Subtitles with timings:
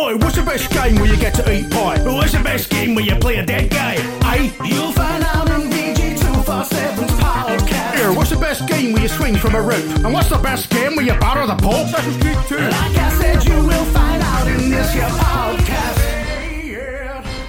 [0.00, 2.00] Oi, what's the best game where you get to eat pie?
[2.04, 3.96] What's the best game where you play a dead guy?
[4.22, 7.96] Aye, you'll find out in VG247's podcast.
[7.96, 9.84] Here, what's the best game where you swing from a rope?
[10.04, 11.90] And what's the best game where you batter the Pope?
[11.90, 12.58] That's Street 2.
[12.58, 15.98] Like I said, you will find out in this your podcast.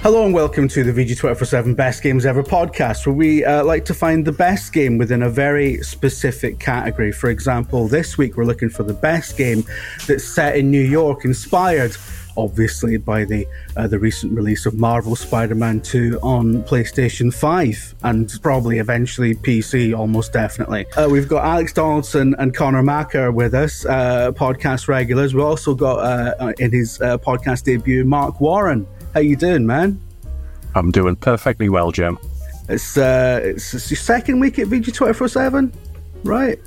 [0.02, 3.94] Hello and welcome to the VG247 Best Games Ever podcast, where we uh, like to
[3.94, 7.12] find the best game within a very specific category.
[7.12, 9.62] For example, this week we're looking for the best game
[10.08, 11.96] that's set in New York, inspired
[12.36, 18.32] obviously by the uh, the recent release of Marvel Spider-Man 2 on PlayStation 5 and
[18.42, 20.86] probably eventually PC, almost definitely.
[20.92, 25.34] Uh, we've got Alex Donaldson and Connor Makar with us, uh, podcast regulars.
[25.34, 28.86] We've also got uh, in his uh, podcast debut Mark Warren.
[29.14, 30.00] How you doing, man?
[30.74, 32.18] I'm doing perfectly well, Jim.
[32.68, 35.72] It's uh, it's, it's your second week at VG twenty four seven,
[36.22, 36.58] right?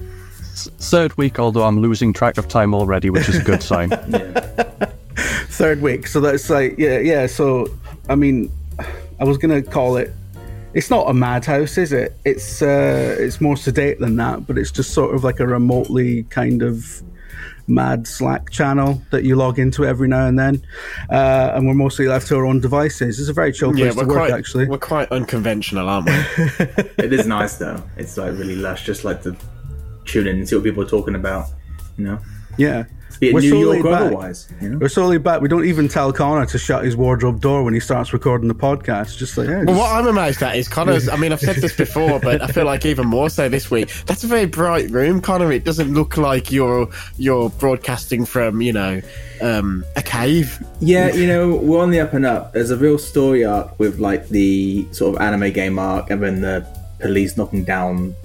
[0.55, 3.89] Third week, although I'm losing track of time already, which is a good sign.
[5.53, 7.27] Third week, so that's like yeah, yeah.
[7.27, 7.67] So
[8.09, 8.51] I mean,
[9.19, 10.11] I was gonna call it.
[10.73, 12.17] It's not a madhouse, is it?
[12.25, 16.23] It's uh, it's more sedate than that, but it's just sort of like a remotely
[16.23, 17.03] kind of
[17.67, 20.65] mad Slack channel that you log into every now and then,
[21.11, 23.19] uh, and we're mostly left to our own devices.
[23.19, 24.65] It's a very chill place to work, quite, actually.
[24.65, 26.13] We're quite unconventional, aren't we?
[26.97, 27.81] it is nice though.
[27.95, 29.35] It's like really lush, just like to
[30.05, 31.47] tune in and see what people are talking about.
[31.97, 32.19] You know,
[32.57, 32.85] Yeah.
[33.19, 34.01] Be it We're New York back.
[34.01, 34.51] otherwise.
[34.61, 35.41] You know, We're so laid back.
[35.41, 38.55] We don't even tell Connor to shut his wardrobe door when he starts recording the
[38.55, 39.17] podcast.
[39.17, 41.07] Just like, yeah, Well, what I'm amazed at is Connor's.
[41.13, 43.89] I mean, I've said this before, but I feel like even more so this week.
[44.05, 45.51] That's a very bright room, Connor.
[45.51, 49.01] It doesn't look like you're you're broadcasting from you know
[49.41, 50.63] um, a cave.
[50.79, 52.53] yeah, you know, we're on the up and up.
[52.53, 56.41] There's a real story arc with like the sort of anime game arc, and then
[56.41, 56.65] the
[56.99, 58.15] police knocking down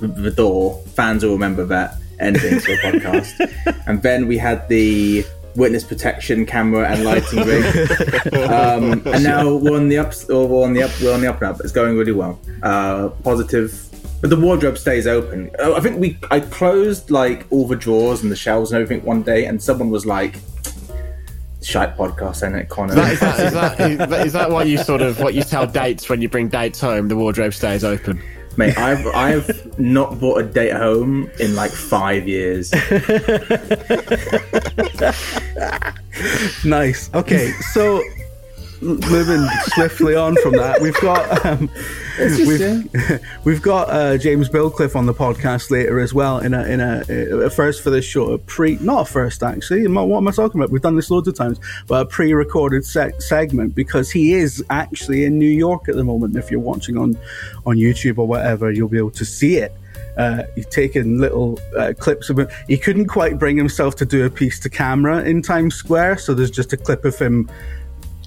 [0.00, 0.82] the, the door.
[0.94, 3.86] Fans will remember that ending to a podcast.
[3.86, 5.24] And then we had the
[5.58, 8.34] witness protection camera and lighting rig.
[8.34, 11.28] um, and now we're on the up, or we're on the up, we're on the
[11.28, 11.60] up and up.
[11.60, 12.38] It's going really well.
[12.62, 13.84] Uh, positive.
[14.20, 15.50] But the wardrobe stays open.
[15.60, 19.04] Uh, I think we I closed like all the drawers and the shelves and everything
[19.04, 20.40] one day, and someone was like,
[21.62, 24.78] "Shite podcast, ain't it, Connor?" Is that, is, that, is, that, is that why you
[24.78, 27.06] sort of what you tell dates when you bring dates home?
[27.06, 28.20] The wardrobe stays open.
[28.58, 32.72] Mate, I've I've not bought a date home in like five years.
[36.64, 37.08] nice.
[37.14, 38.02] Okay, so
[38.80, 41.70] moving swiftly on from that, we've got um,
[42.18, 46.38] we've, we've got uh, James Billcliffe on the podcast later as well.
[46.38, 47.04] In a in a,
[47.44, 49.86] a first for this show, a pre not a first actually.
[49.86, 50.70] What am I talking about?
[50.70, 55.24] We've done this loads of times, but a pre-recorded se- segment because he is actually
[55.24, 56.36] in New York at the moment.
[56.36, 57.18] If you're watching on
[57.66, 59.72] on YouTube or whatever, you'll be able to see it.
[60.16, 62.48] Uh, he's taken little uh, clips of him.
[62.66, 66.34] He couldn't quite bring himself to do a piece to camera in Times Square, so
[66.34, 67.48] there's just a clip of him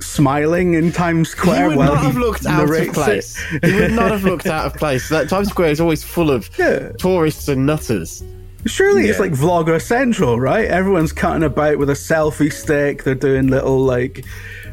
[0.01, 3.44] smiling in Times Square You would while not he have looked out of narrates place.
[3.63, 5.09] You would not have looked out of place.
[5.09, 6.89] That Times Square is always full of Yeah.
[6.97, 8.23] tourists and nutters.
[8.67, 10.66] Surely it's like Vlogger Central, right?
[10.66, 13.03] Everyone's cutting about with a selfie stick.
[13.03, 14.23] They're doing little like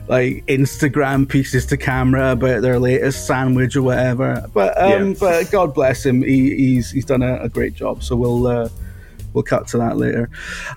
[0.08, 4.44] like Instagram pieces to camera about their latest sandwich or whatever.
[4.54, 5.14] But um, Yeah.
[5.20, 8.02] but God bless him, he, he's he's done a, a great job.
[8.02, 8.68] So we'll uh,
[9.38, 10.28] we'll cut to that later.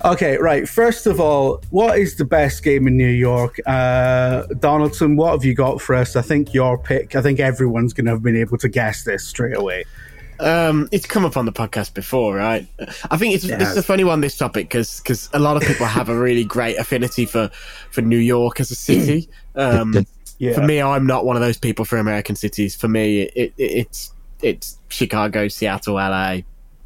[0.06, 0.70] Okay, right.
[0.70, 3.60] First of all, what is the best game in New York?
[3.66, 6.16] Uh, Donaldson, what have you got for us?
[6.16, 7.16] I think your pick.
[7.16, 9.86] I think everyone's going to have been able to guess this straight away.
[10.40, 12.68] Um, it's come up on the podcast before, right?
[13.10, 14.22] I think it's this is a funny one.
[14.22, 17.50] This topic because a lot of people have a really great affinity for
[17.90, 19.28] for New York as a city.
[19.54, 20.06] Um,
[20.38, 20.54] Yeah.
[20.54, 22.76] For me, I'm not one of those people for American cities.
[22.76, 24.12] For me, it, it, it's
[24.42, 26.38] it's Chicago, Seattle, LA,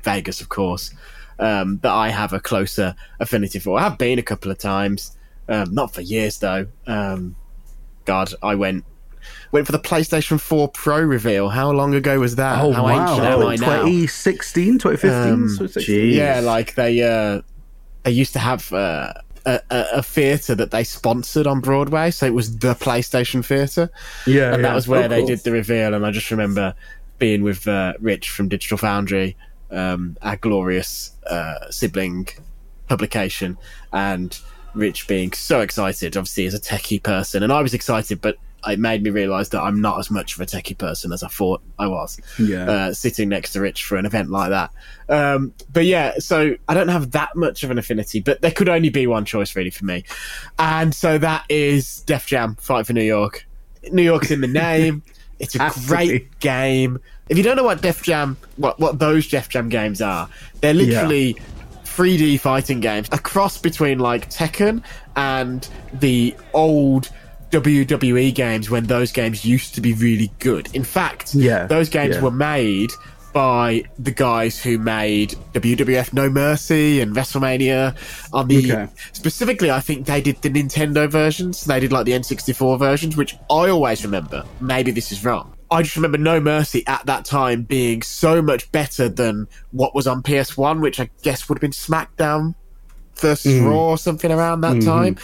[0.03, 0.93] Vegas, of course.
[1.37, 3.77] Um, that I have a closer affinity for.
[3.77, 5.17] I have been a couple of times,
[5.49, 6.67] um, not for years though.
[6.87, 7.35] Um,
[8.05, 8.85] God, I went
[9.51, 11.49] went for the PlayStation 4 Pro reveal.
[11.49, 12.63] How long ago was that?
[12.63, 13.09] Oh How wow!
[13.09, 13.81] ancient am I now?
[13.83, 17.41] 2016, 2015, Um, Yeah, like they uh,
[18.03, 19.13] they used to have uh,
[19.45, 23.89] a, a, a theater that they sponsored on Broadway, so it was the PlayStation Theater,
[24.25, 24.69] yeah, and yeah.
[24.69, 25.27] that was where Oh, they cool.
[25.27, 25.93] did the reveal.
[25.95, 26.75] And I just remember
[27.19, 29.35] being with uh, Rich from Digital Foundry,
[29.71, 32.27] um, our glorious uh, sibling
[32.87, 33.57] publication,
[33.91, 34.39] and
[34.73, 38.79] Rich being so excited, obviously as a techie person, and I was excited, but it
[38.79, 41.61] made me realise that I'm not as much of a techie person as I thought
[41.77, 42.19] I was.
[42.39, 42.69] Yeah.
[42.69, 44.71] Uh, sitting next to Rich for an event like that.
[45.07, 48.69] Um, but yeah, so I don't have that much of an affinity, but there could
[48.69, 50.03] only be one choice really for me,
[50.57, 53.45] and so that is Def Jam Fight for New York.
[53.91, 55.03] New York's in the name.
[55.37, 56.97] It's a great game.
[57.29, 60.29] If you don't know what Def Jam, what what those Def Jam games are,
[60.61, 61.35] they're literally
[61.83, 64.83] 3D fighting games, a cross between like Tekken
[65.15, 67.09] and the old
[67.51, 70.67] WWE games when those games used to be really good.
[70.75, 72.21] In fact, Yeah, those games yeah.
[72.21, 72.91] were made
[73.33, 77.95] by the guys who made WWF No Mercy and WrestleMania
[78.31, 78.87] on the Okay.
[79.11, 81.63] specifically I think they did the Nintendo versions.
[81.65, 84.45] They did like the N64 versions, which I always remember.
[84.61, 85.54] Maybe this is wrong.
[85.71, 90.05] I just remember No Mercy at that time being so much better than what was
[90.07, 92.53] on PS1, which I guess would have been SmackDown
[93.15, 93.69] versus Mm.
[93.69, 94.87] Raw or something around that Mm-hmm.
[94.87, 95.17] time.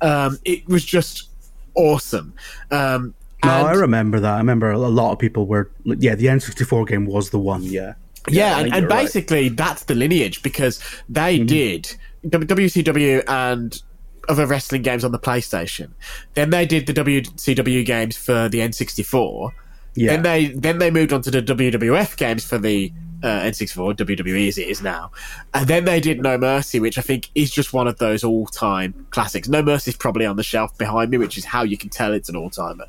[0.00, 1.28] Um, it was just
[1.74, 2.34] awesome.
[2.70, 3.14] Um,
[3.44, 4.34] No, and- I remember that.
[4.34, 5.70] I remember a lot of people were.
[5.84, 7.62] Yeah, the N64 game was the one.
[7.62, 7.94] Yeah.
[8.28, 9.04] Yeah, I and, and you're right.
[9.04, 11.94] basically that's the lineage because they did
[12.28, 13.80] W- WCW and
[14.28, 15.92] other wrestling games on the PlayStation.
[16.34, 19.50] Then they did the WCW games for the N64.
[19.98, 20.12] Yeah.
[20.12, 22.92] Then they then they moved on to the WWF games for the
[23.22, 25.10] uh, N64, WWE as it is now,
[25.52, 28.46] and then they did No Mercy, which I think is just one of those all
[28.46, 29.48] time classics.
[29.48, 32.12] No Mercy is probably on the shelf behind me, which is how you can tell
[32.12, 32.86] it's an all timer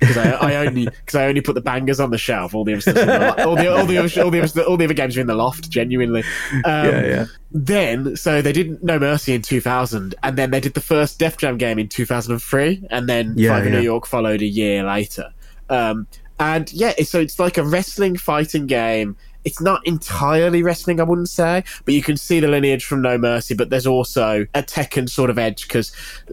[0.00, 2.54] because I, I only because I only put the bangers on the shelf.
[2.54, 4.94] All the other the all the all the other, all the other, all the other
[4.94, 5.70] games are in the loft.
[5.70, 7.26] Genuinely, um, Yeah, yeah.
[7.52, 11.36] Then so they did No Mercy in 2000, and then they did the first Def
[11.36, 13.78] Jam game in 2003, and then Yeah, Five in yeah.
[13.78, 15.32] New York followed a year later.
[15.70, 19.16] Um, and yeah, so it's like a wrestling fighting game.
[19.44, 23.16] It's not entirely wrestling, I wouldn't say, but you can see the lineage from No
[23.16, 23.54] Mercy.
[23.54, 25.92] But there's also a Tekken sort of edge because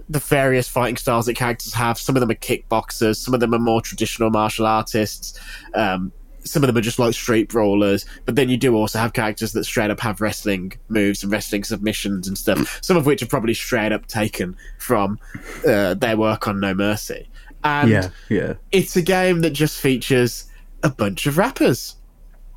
[0.09, 1.97] the various fighting styles that characters have.
[1.97, 5.39] Some of them are kickboxers, some of them are more traditional martial artists.
[5.73, 6.11] Um,
[6.45, 9.51] some of them are just like street brawlers, but then you do also have characters
[9.53, 12.79] that straight up have wrestling moves and wrestling submissions and stuff.
[12.81, 15.19] Some of which are probably straight up taken from
[15.67, 17.27] uh, their work on No Mercy.
[17.65, 18.09] And Yeah.
[18.29, 18.53] Yeah.
[18.71, 20.45] it's a game that just features
[20.83, 21.95] a bunch of rappers.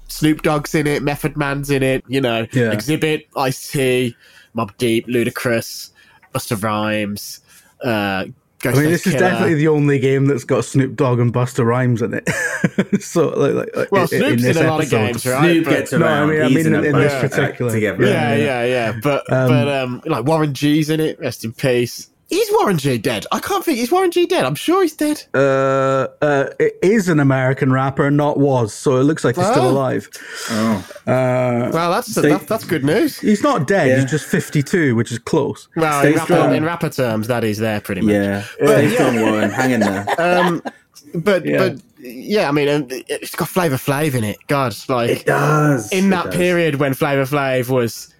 [0.08, 2.72] Snoop Dogg's in it, Method Man's in it, you know, Yeah.
[2.74, 4.14] Xzibit, Ice T,
[4.56, 5.90] Mobb Deep, Ludacris,
[6.34, 7.40] Busta Rhymes,
[7.84, 8.24] uh,
[8.60, 9.28] Ghostface I mean, this is Killer.
[9.28, 12.28] definitely the only game that's got Snoop Dogg and Busta Rhymes in it.
[13.02, 14.96] so, like, like, like, Well, i- Snoop's in this a lot of episode.
[15.06, 15.40] games, right?
[15.52, 16.30] Snoop But- gets No, I around.
[16.30, 18.04] mean- I mean in, in this particular- together.
[18.04, 18.92] Yeah, yeah, yeah.
[19.00, 21.20] But but um, like Warren G's in it.
[21.20, 22.08] Rest in peace.
[22.30, 23.24] Is Warren G dead?
[23.32, 23.78] I can't think.
[23.78, 24.44] Is Warren G dead?
[24.44, 25.24] I'm sure he's dead.
[25.32, 29.62] Uh, uh, it is an American rapper, not was, so it looks like he's still
[29.64, 29.70] Oh.
[29.70, 30.10] alive.
[30.50, 33.18] Oh, Uh, Well, that's Stay- that's, that's good news.
[33.18, 33.88] he's not dead.
[33.88, 34.00] Yeah.
[34.02, 35.68] He's just fifty-two, which is close.
[35.74, 38.12] Well, in rapper, in rapper terms, that is there pretty much.
[38.12, 38.44] yeah.
[38.60, 38.94] But, Stay yeah.
[38.94, 39.50] strong, Warren.
[39.50, 40.06] Hang in there.
[40.18, 40.62] Um,
[41.14, 41.58] but Yeah.
[41.58, 44.36] but yeah, I mean, um, it's got Flavor Flav in it.
[44.48, 45.90] God, like It does.
[45.92, 46.36] in that does.
[46.36, 48.12] period when Flavor Flav was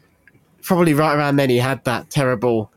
[0.63, 2.71] probably right around then, he had that terrible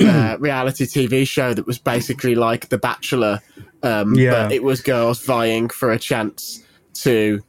[0.00, 3.40] uh, reality TV show that was basically like The Bachelor.
[3.82, 4.30] Um, Yeah.
[4.44, 6.64] But it was girls vying for a chance
[6.94, 7.42] to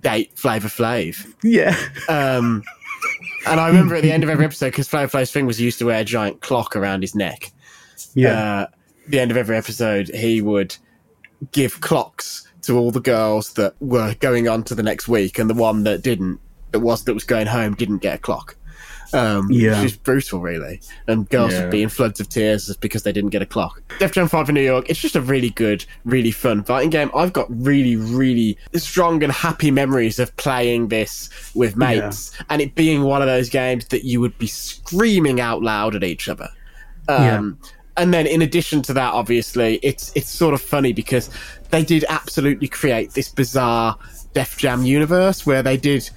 [0.00, 1.26] date Flavor Flav.
[1.42, 1.76] Yeah,
[2.08, 2.62] Um,
[3.46, 5.64] and I remember at the end of every episode, because Flavor Flav's thing was he
[5.64, 7.50] used to wear a giant clock around his neck.
[8.14, 8.32] yeah,
[8.62, 8.66] Uh,
[9.08, 10.76] the end of every episode, he would
[11.52, 15.48] give clocks to all the girls that were going on to the next week, and
[15.48, 16.40] the one that didn't,
[16.72, 18.56] that was that was going home, didn't get a clock.
[19.14, 19.80] Um, Yeah.
[19.82, 20.80] which is brutal, really.
[21.06, 21.62] And girls Yeah.
[21.62, 23.80] would be in floods of tears just because they didn't get a clock.
[23.98, 27.10] Def Jam Fight for New York, it's just a really good, really fun fighting game.
[27.14, 32.74] I've got really, really strong and happy memories of playing this with mates and it
[32.74, 36.48] being one of those games that you would be screaming out loud at each other.
[37.08, 37.58] Um,
[37.96, 41.30] And then, in addition to that, obviously, it's it's sort of funny because
[41.70, 43.98] they did absolutely create this bizarre
[44.34, 46.08] Def Jam universe where they did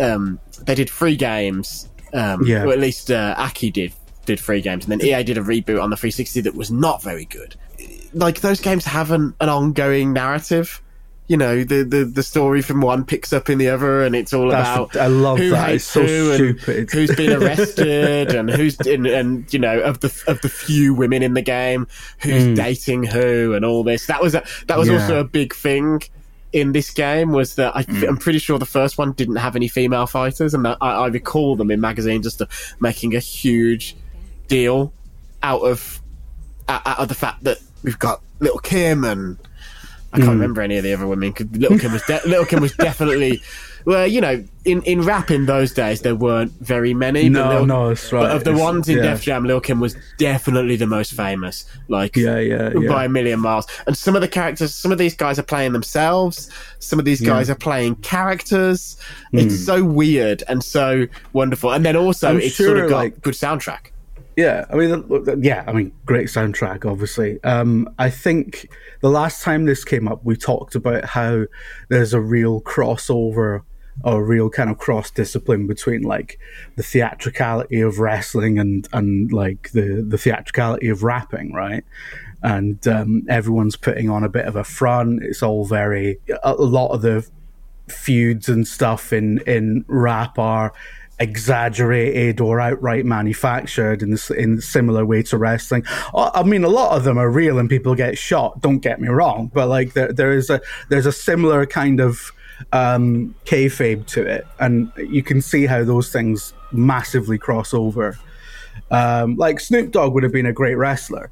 [0.00, 1.87] um, they did free games.
[2.14, 2.64] Um, Yeah.
[2.64, 3.92] Or at least uh, Aki did
[4.26, 7.02] did three games, and then EA did a reboot on the 360 that was not
[7.02, 7.56] very good.
[8.12, 10.82] Like those games have an, an ongoing narrative.
[11.28, 14.32] You know, the, the the story from one picks up in the other, and it's
[14.32, 15.70] all That's about the- I love who that.
[15.74, 16.90] It's so stupid.
[16.90, 21.22] who's been arrested, and who's and, and you know of the of the few women
[21.22, 21.86] in the game,
[22.20, 24.06] who's dating who, and all this.
[24.06, 24.88] That was a, that was.
[24.88, 24.94] Yeah.
[25.02, 26.02] also a big thing
[26.60, 28.04] in this game was that I, Hmm.
[28.08, 31.56] I'm pretty sure the first one didn't have any female fighters, and I, I recall
[31.56, 32.42] them in magazines just
[32.80, 33.96] making a huge
[34.48, 34.92] deal
[35.42, 36.00] out of
[36.68, 39.38] out of the fact that we've got little Kim and
[40.12, 41.32] I can't remember any of the other women.
[41.32, 43.42] 'cause Little Kim was de- Little Kim was definitely.
[43.88, 47.30] Well, you know, in, in rap in those days, there weren't very many.
[47.30, 48.20] No, but Lil- no, that's right.
[48.24, 49.02] But of the It's- ones in yeah.
[49.04, 51.64] Def Jam, Lil Kim was definitely the most famous.
[51.88, 52.86] Like, Yeah, yeah, yeah.
[52.86, 53.66] by a million miles.
[53.86, 56.50] And some of the characters, some of these guys are playing themselves.
[56.80, 58.98] Some of these guys are playing characters.
[59.32, 61.72] It's so weird and so wonderful.
[61.72, 62.36] And then also, Hmm.
[62.36, 63.86] I'm it's sort of got like- good soundtrack.
[64.36, 65.02] Yeah, I mean,
[65.42, 67.42] yeah, I mean, great soundtrack, obviously.
[67.42, 68.68] Um, I think
[69.00, 71.46] the last time this came up, we talked about how
[71.88, 73.62] there's a real crossover,
[74.04, 76.38] a real kind of cross discipline between like
[76.76, 81.84] the theatricality of wrestling and and like the the theatricality of rapping, right?
[82.42, 85.24] And um, everyone's putting on a bit of a front.
[85.24, 87.28] It's all very a, lot of the
[87.88, 90.72] feuds and stuff in in rap are
[91.20, 95.84] exaggerated or outright manufactured in this in similar way to wrestling.
[96.14, 98.60] I mean, a lot of them are real and people get shot.
[98.60, 102.32] Don't get me wrong, but like there there is a there's a similar kind of
[102.72, 108.18] um, kayfabe to it, and you can see how those things massively cross over.
[108.90, 111.30] Um, like Snoop Dogg would have been a great wrestler.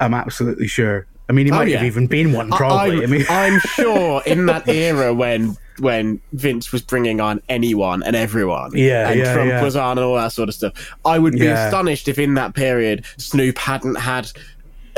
[0.00, 1.06] I'm absolutely sure.
[1.28, 1.86] I mean, he might have yeah.
[1.86, 3.00] even been one, probably.
[3.00, 8.02] I, I'm, mean, I'm sure in that era when when Vince was bringing on anyone
[8.02, 9.62] and everyone, Yeah, and yeah, Trump yeah.
[9.62, 12.54] was on and all that sort of stuff, I would be astonished if in that
[12.54, 14.30] period Snoop hadn't had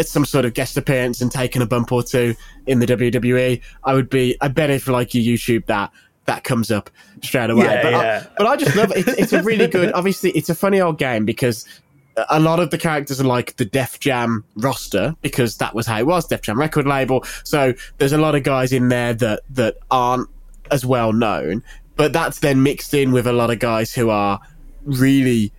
[0.03, 2.35] some sort of guest appearance and taken a bump or two
[2.67, 3.61] in the WWE.
[3.85, 4.37] I would be.
[4.41, 5.91] I bet if like you YouTube that.
[6.27, 6.89] That comes up
[7.23, 8.27] straight away, Yeah, but, yeah.
[8.27, 9.07] I, but I just love it.
[9.07, 9.93] It's, it's a really good.
[9.95, 11.67] Obviously, it's a funny old game because
[12.29, 15.99] a lot of the characters are like the Def Jam roster because that was how
[15.99, 17.25] it was, Def Jam record label.
[17.45, 20.29] So there's a lot of guys in there that that aren't
[20.71, 21.63] as well known,
[21.97, 24.41] but that's then mixed in with a lot of guys who are
[24.85, 25.53] really,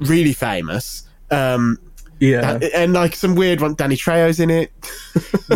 [0.00, 1.08] really famous.
[1.30, 1.78] Um,
[2.20, 2.58] yeah.
[2.74, 4.72] and like some weird one, Danny Trejo's in it.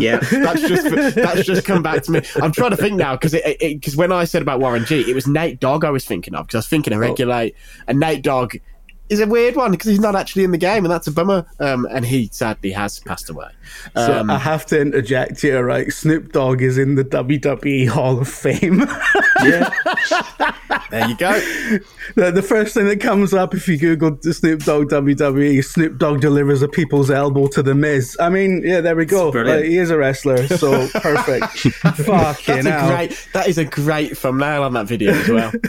[0.01, 0.19] Yeah.
[0.31, 2.23] that's just that's just come back to me.
[2.37, 5.15] I'm trying to think now because it because when I said about Warren G, it
[5.15, 7.03] was Nate Dogg I was thinking of because I was thinking of oh.
[7.03, 7.55] Regulate,
[7.87, 8.57] and Nate Dogg
[9.11, 11.47] is a weird one because he's not actually in the game, and that's a bummer.
[11.61, 13.49] Um, and he sadly has passed away.
[13.95, 15.93] So Um, I have to interject here, right?
[15.93, 18.85] Snoop Dogg is in the WWE Hall of Fame.
[19.45, 19.69] Yeah.
[20.91, 21.33] there you go.
[22.15, 25.99] the, the first thing that comes up if you Google the Snoop Dogg WWE, Snoop
[25.99, 28.17] Dogg delivers a people's elbow to the Miz.
[28.21, 29.29] I mean, yeah, there we go.
[29.29, 31.47] Like, he is a wrestler, so perfect.
[31.59, 32.89] Fucking That's a hell.
[32.89, 33.29] great.
[33.35, 35.53] That is a great thumbnail on that video as well.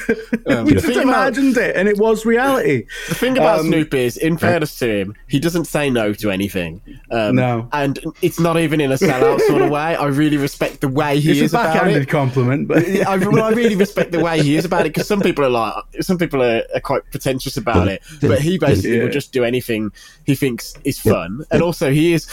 [0.48, 2.86] Um, We just imagined it, and it was reality.
[3.26, 6.30] The thing about Um, Snoop is, in fairness to him, he doesn't say no to
[6.32, 6.82] anything.
[7.12, 7.68] Um, No.
[7.74, 9.96] and it's not even in a sellout sort of way.
[9.96, 12.10] I really respect the way he It's is a about backhanded it.
[12.10, 15.22] compliment, but I, well, I really respect the way he is about it because some
[15.22, 19.04] people are like, some people are, are quite pretentious about it, but he basically Yeah.
[19.04, 19.92] will just do anything
[20.24, 22.28] he thinks is fun, and also he is.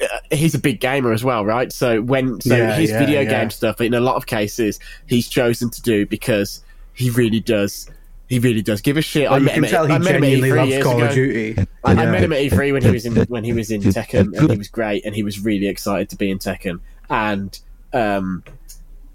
[0.00, 1.72] Uh, he's a big gamer as well, right?
[1.72, 3.30] So when so Yeah, his yeah, video yeah.
[3.40, 6.62] game stuff, in a lot of cases, he's chosen to do because
[6.94, 7.88] he really does.
[8.28, 9.30] He really does give a shit.
[9.30, 9.70] I met can him.
[9.70, 11.06] tell At, he I met him at genuinely E3 loves years Call ago.
[11.06, 11.66] of Duty.
[11.84, 14.36] I, I met him at E3 when he was in when he was in Tekken,
[14.38, 17.58] and he was great, and he was really excited to be in Tekken, and
[17.94, 18.44] um,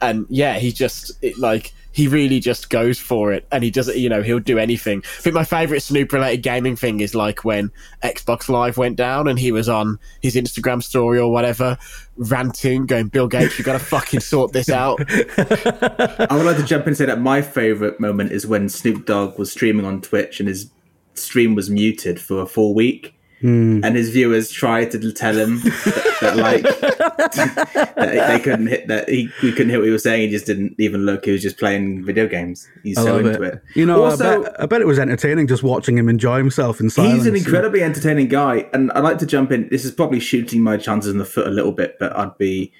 [0.03, 3.97] and yeah, he just it, like he really just goes for it, and he doesn't,
[3.97, 5.01] you know, he'll do anything.
[5.05, 7.71] I think my favorite Snoop related gaming thing is like when
[8.03, 11.77] Xbox Live went down, and he was on his Instagram story or whatever,
[12.17, 14.99] ranting, going, "Bill Gates, you got to fucking sort this out."
[15.37, 19.05] I would like to jump in and say that my favorite moment is when Snoop
[19.05, 20.69] Dogg was streaming on Twitch and his
[21.13, 23.15] stream was muted for a full week.
[23.43, 26.63] And his viewers tried to tell him that, that like
[27.95, 30.21] that they couldn't hit that he we couldn't hear what he was saying.
[30.21, 31.25] He just didn't even look.
[31.25, 32.69] He was just playing video games.
[32.83, 33.55] He's I so into it.
[33.55, 33.61] it.
[33.75, 36.79] You know, also, I, bet, I bet it was entertaining just watching him enjoy himself
[36.79, 37.15] in silence.
[37.15, 39.67] He's an incredibly entertaining guy, and I'd like to jump in.
[39.69, 42.71] This is probably shooting my chances in the foot a little bit, but I'd be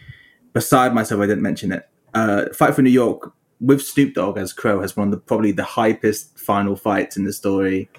[0.53, 1.19] beside myself.
[1.19, 1.89] if I didn't mention it.
[2.13, 5.51] Uh, Fight for New York with Snoop Dogg as Crow has one of the probably
[5.51, 7.89] the hypest final fights in the story.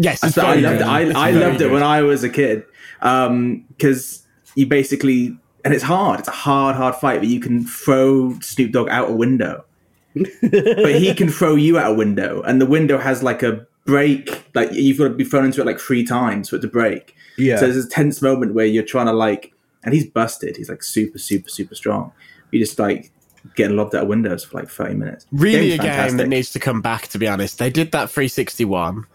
[0.00, 0.80] Yes, So I loved good.
[0.80, 0.88] it.
[0.88, 2.64] I, It's I loved it when I was a kid
[3.02, 6.20] um, because you basically and it's hard.
[6.20, 9.64] It's a hard, hard fight, but you can throw Snoop Dogg out a window,
[10.14, 14.44] but he can throw you out a window, and the window has like a break.
[14.54, 17.14] Like you've got to be thrown into it like three times for it to break.
[17.36, 17.56] Yeah.
[17.56, 19.52] So there's this tense moment where you're trying to like,
[19.84, 20.56] and he's busted.
[20.56, 22.12] He's like super, super, super strong.
[22.50, 23.12] You just like
[23.54, 25.26] getting lobbed out of windows for like 30 minutes.
[25.32, 28.10] really Game's a game that needs to come back to be honest they did that
[28.10, 29.06] 361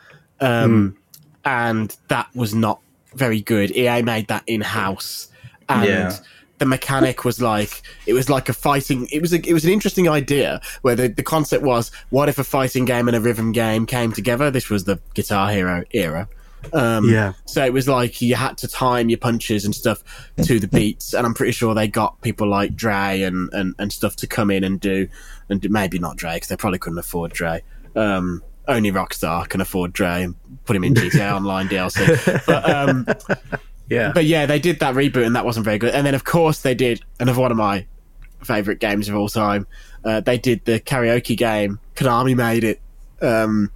[0.42, 0.96] um,
[1.44, 2.80] and that was not
[3.14, 5.30] very good ea made that in-house
[5.70, 6.16] and Yeah.
[6.58, 9.72] the mechanic was like it was like a fighting it was a, it was an
[9.72, 13.52] interesting idea where the, the concept was what if a fighting game and a rhythm
[13.52, 16.28] game came together this was the guitar hero era
[16.74, 17.34] Um, Yeah.
[17.46, 20.04] So it was like you had to time your punches and stuff
[20.44, 23.94] to the beats, and I'm pretty sure they got people like Dre and, and, and
[23.94, 25.08] stuff to come in and do,
[25.48, 27.62] and do, maybe not Dre because they probably couldn't afford Dre.
[27.96, 32.46] Um, only Rockstar can afford Dre and put him in GTA Online DLC.
[32.46, 33.06] But um,
[33.90, 34.12] Yeah.
[34.14, 35.94] but yeah, they did that reboot and that wasn't very good.
[35.94, 37.86] And then of course they did another one of my
[38.44, 39.68] favorite games of all time.
[40.04, 41.80] Uh, they did the karaoke game.
[41.96, 42.82] Konami made it
[43.22, 43.72] um,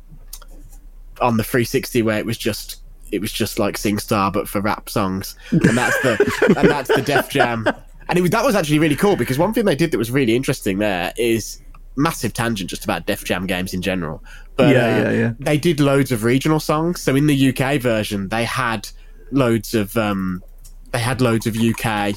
[1.22, 2.82] on the 360 where it was just
[3.12, 7.02] it was just like SingStar but for rap songs, and that's the and that's the
[7.02, 7.66] Def Jam.
[8.08, 10.12] And it was, that was actually really cool because one thing they did that was
[10.12, 11.60] really interesting there is
[11.96, 14.24] massive tangent just about Def Jam games in general.
[14.60, 15.34] But Yeah, uh, yeah, yeah.
[15.40, 17.02] they did loads of regional songs.
[17.02, 18.90] So in the UK version, they had
[19.32, 20.44] loads of um,
[20.92, 22.14] they had loads of UK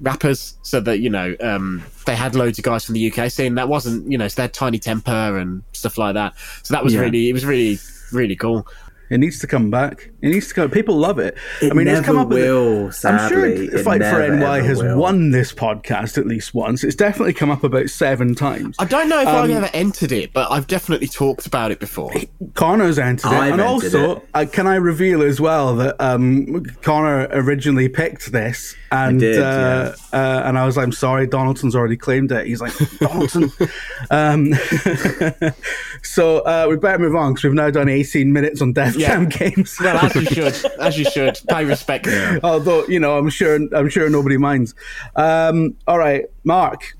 [0.00, 3.54] rappers, so that you know um, they had loads of guys from the UK scene.
[3.54, 6.34] That wasn't you know so they had Tinie Tempah and stuff like that.
[6.64, 7.02] So that was Yeah.
[7.02, 7.78] really it was really
[8.12, 8.66] really cool.
[9.08, 10.10] It needs to come back.
[10.20, 10.70] It needs to come.
[10.70, 11.36] People love it.
[11.62, 12.28] It I mean, it's come never up.
[12.32, 14.98] with- will, I'm sure It Fight for NY has will.
[14.98, 16.82] won this podcast at least once.
[16.82, 18.76] It's definitely come up about seven times.
[18.78, 21.78] I don't know if Um, I've ever entered it, but I've definitely talked about it
[21.78, 22.12] before.
[22.54, 24.22] Connor's entered it, I've and entered also, it.
[24.34, 29.92] uh, can I reveal as well that um, Connor originally picked this, and did, uh,
[30.12, 32.46] uh, and I was like, I'm sorry, Donaldson's already claimed it.
[32.46, 33.52] He's like, Donaldson.
[34.10, 34.52] um,
[36.02, 39.08] so uh, we better move on because we've now done 18 minutes on Def Yeah.
[39.08, 39.76] Jam games.
[39.80, 42.08] Well, as you should, as you should, pay respect.
[42.42, 44.74] Although you know, I'm sure I'm sure nobody minds.
[45.14, 46.94] Um, all right, Mark.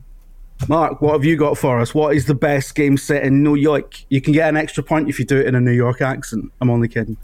[0.68, 1.94] Mark, what have you got for us?
[1.94, 3.94] What is the best game set in New York?
[4.08, 6.50] You can get an extra point if you do it in a New York accent.
[6.62, 7.18] I'm only kidding.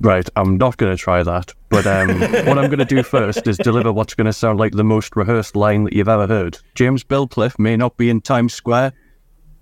[0.00, 1.52] Right, I'm not going to try that.
[1.68, 4.72] But um, what I'm going to do first is deliver what's going to sound like
[4.72, 6.58] the most rehearsed line that you've ever heard.
[6.74, 8.94] James Billcliffe may not be in Times Square,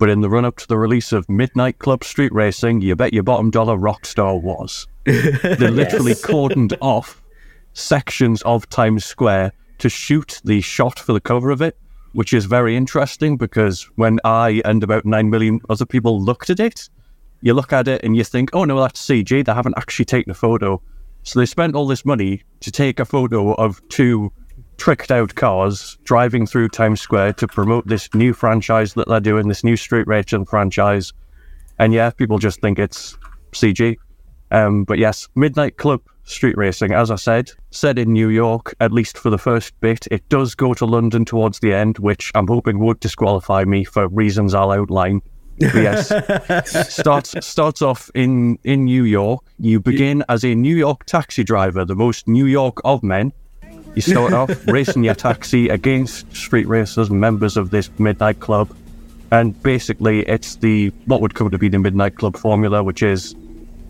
[0.00, 3.12] but in the run up to the release of Midnight Club Street Racing, you bet
[3.12, 4.88] your bottom dollar Rockstar was.
[5.04, 5.12] They
[5.58, 7.22] literally cordoned off
[7.74, 11.76] sections of Times Square to shoot the shot for the cover of it,
[12.12, 16.60] which is very interesting because when I and about 9 million other people looked at
[16.60, 16.88] it,
[17.42, 19.44] you look at it and you think, oh no, that's CG.
[19.44, 20.80] They haven't actually taken a photo.
[21.24, 24.32] So they spent all this money to take a photo of two
[24.80, 29.46] tricked out cars driving through Times Square to promote this new franchise that they're doing,
[29.46, 31.12] this new street racing franchise.
[31.78, 33.18] And yeah, people just think it's
[33.52, 33.96] CG.
[34.50, 38.90] Um, but yes, Midnight Club Street Racing, as I said, set in New York, at
[38.90, 40.08] least for the first bit.
[40.10, 44.08] It does go to London towards the end, which I'm hoping would disqualify me for
[44.08, 45.20] reasons I'll outline.
[45.58, 49.44] But yes, starts starts off in in New York.
[49.58, 53.34] You begin as a New York taxi driver, the most New York of men.
[53.94, 58.74] You start off racing your taxi against street racers, members of this midnight club,
[59.32, 63.34] and basically it's the what would come to be the midnight club formula, which is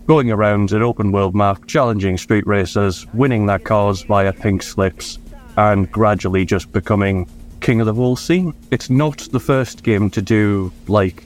[0.06, 5.18] going around an open world map, challenging street racers, winning their cars via pink slips,
[5.56, 7.28] and gradually just becoming
[7.60, 8.54] king of the whole scene.
[8.70, 11.24] It's not the first game to do like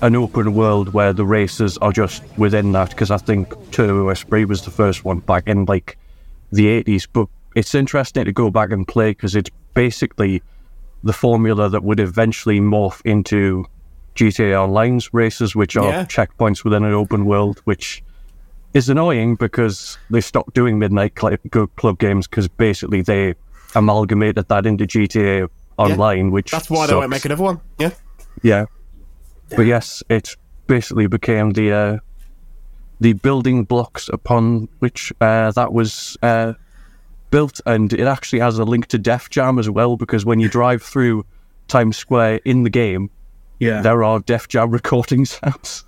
[0.00, 4.46] an open world where the races are just within that because I think Turbo Esprit
[4.46, 5.98] was the first one back in like
[6.52, 7.06] the 80s.
[7.12, 10.42] But it's interesting to go back and play because it's basically
[11.02, 13.64] the formula that would eventually morph into
[14.14, 16.04] GTA Online's races, which are Yeah.
[16.04, 18.02] checkpoints within an open world, which
[18.72, 21.36] is annoying because they stopped doing Midnight Cl-
[21.76, 23.34] Club games because basically they
[23.74, 27.10] amalgamated that into GTA Online, which That's why they won't sucks.
[27.10, 27.60] make another one.
[27.78, 27.90] Yeah.
[28.42, 28.66] Yeah.
[29.56, 30.36] But yes, it
[30.68, 31.98] basically became the uh,
[33.00, 36.54] the building blocks upon which uh, that was uh,
[37.34, 39.96] built, and it actually has a link to Def Jam as well.
[39.96, 41.24] Because when you drive through
[41.68, 43.10] Times Square in the game,
[43.58, 43.82] Yeah.
[43.82, 45.84] there are Def Jam recording sounds.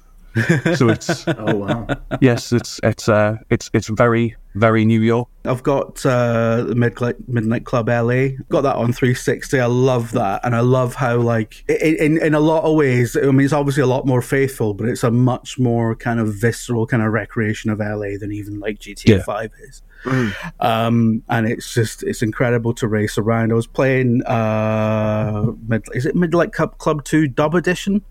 [0.74, 1.86] so it's Oh wow!
[2.20, 5.28] yes, it's it's uh, it's it's very very New York.
[5.46, 8.28] I've got uh, the Midnight, Midnight Club LA.
[8.50, 9.58] Got that on 360.
[9.60, 13.16] I love that, and I love how like in in a lot of ways.
[13.16, 16.34] I mean, it's obviously a lot more faithful, but it's a much more kind of
[16.34, 19.22] visceral kind of recreation of LA than even like GTA Yeah.
[19.22, 19.82] Five is.
[20.60, 23.52] Um, and it's just it's incredible to race around.
[23.52, 28.02] I was playing uh, mid, is it Midnight Club Club Two Dub Edition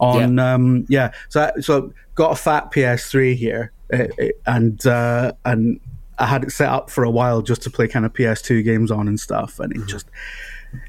[0.00, 1.12] on um yeah.
[1.28, 5.80] So so got a fat PS3 here, uh, uh, and uh, and
[6.18, 8.90] I had it set up for a while just to play kind of PS2 games
[8.90, 10.06] on and stuff, and it just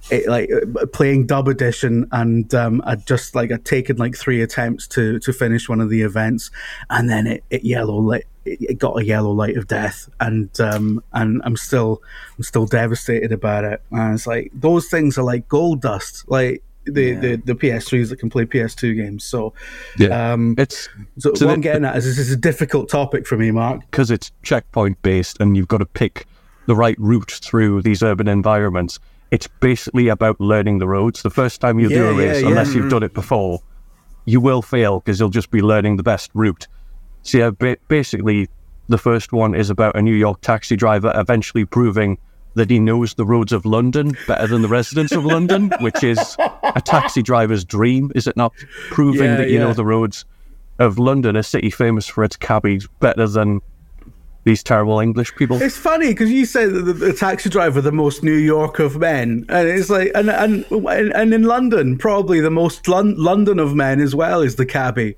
[0.09, 4.41] it, like uh, playing dub edition and um I'd just like I'd taken like three
[4.41, 6.51] attempts to to finish one of the events
[6.89, 10.49] and then it, it yellow lit it, it got a yellow light of death and
[10.61, 12.01] um and I'm still
[12.37, 16.63] I'm still devastated about it and it's like those things are like gold dust like
[16.89, 19.25] the, the, the PS3s that can play PS2 games.
[19.25, 19.53] So,
[19.97, 20.31] Yeah.
[20.31, 20.87] um, It's
[21.19, 23.51] so so what the- I'm getting at is this is a difficult topic for me,
[23.51, 23.81] Mark.
[23.91, 26.25] because it's checkpoint based and you've got to pick
[26.65, 28.99] the right route through these urban environments.
[29.31, 31.21] It's basically about learning the roads.
[31.21, 32.47] The first time you do a race, yeah, yeah.
[32.49, 33.59] unless you've done it before,
[34.25, 36.67] you will fail because you'll just be learning the best route.
[37.23, 38.47] So yeah, ba- basically,
[38.87, 42.17] the first one is about a New York taxi driver eventually proving
[42.55, 46.35] that he knows the roads of London better than the residents of London, which is
[46.75, 48.53] a taxi driver's dream, is it not?
[48.89, 49.65] Proving Yeah, that you yeah.
[49.65, 50.25] know the roads
[50.79, 53.61] of London, a city famous for its cabbies, better than
[54.47, 55.61] these terrible English people.
[55.61, 58.97] It's funny because you say that the, the taxi driver the most New York of
[58.97, 63.75] men, and it's like, and and and in London, probably the most Lon- London of
[63.75, 65.15] men as well is the cabbie.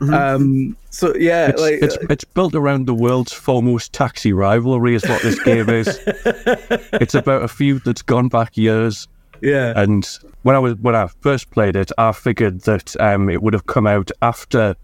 [0.00, 5.04] Um, so yeah, It's, like it's it's built around the world's foremost taxi rivalry, is
[5.06, 6.00] what this game is.
[6.06, 9.08] it's about a feud that's gone back years.
[9.40, 10.08] yeah, And
[10.42, 13.66] when I was when I first played it, I figured that um, it would have
[13.66, 14.76] come out after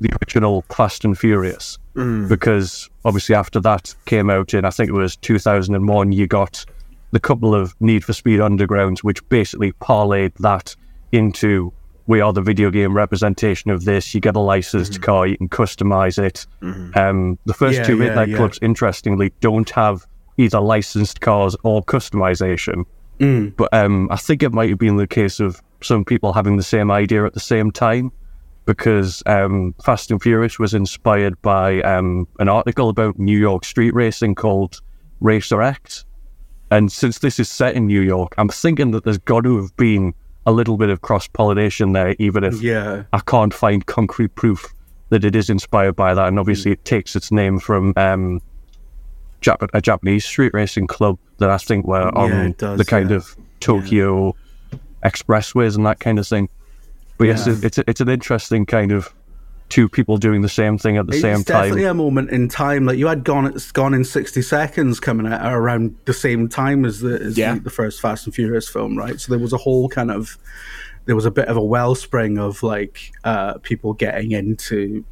[0.00, 4.94] the original Fast and Furious, because obviously after that came out in I think it
[4.94, 6.64] was 2001, you got
[7.10, 10.74] the couple of Need for Speed Undergrounds, which basically parlayed that
[11.12, 11.72] into
[12.06, 14.14] we are the video game representation of this.
[14.14, 16.46] You get a licensed car, you can customize it.
[16.96, 18.36] Um, the first Yeah, two Midnight yeah.
[18.38, 22.84] Clubs, interestingly, don't have either licensed cars or customization.
[23.50, 26.62] But um, I think it might have been the case of some people having the
[26.62, 28.10] same idea at the same time,
[28.64, 33.94] because um, Fast and Furious was inspired by um, an article about New York street
[33.94, 34.80] racing called
[35.20, 36.04] Racer X.
[36.70, 39.76] And since this is set in New York, I'm thinking that there's got to have
[39.76, 40.14] been
[40.46, 44.72] a little bit of cross pollination there, even if yeah, I can't find concrete proof
[45.10, 46.28] that it is inspired by that.
[46.28, 48.40] And obviously, it takes its name from um,
[49.42, 53.10] Jap- a Japanese street racing club that I think were on it does, the kind
[53.10, 53.16] yeah.
[53.16, 54.34] of Tokyo
[55.04, 56.48] expressways and that kind of thing.
[57.22, 57.54] But yes, Yeah.
[57.62, 59.12] it's a, it's an interesting kind of
[59.68, 61.40] two people doing the same thing at the it's same time.
[61.40, 62.84] It's definitely a moment in time.
[62.84, 66.84] Like you had gone, it's gone in sixty seconds coming out around the same time
[66.84, 67.54] as the as Yeah.
[67.54, 69.18] the, the first Fast and Furious film, right?
[69.20, 70.36] So there was a whole kind of
[71.06, 75.04] there was a bit of a wellspring of like uh, people getting into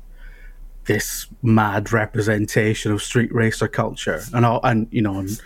[0.86, 5.40] this mad representation of street racer culture, and all, and you know, and,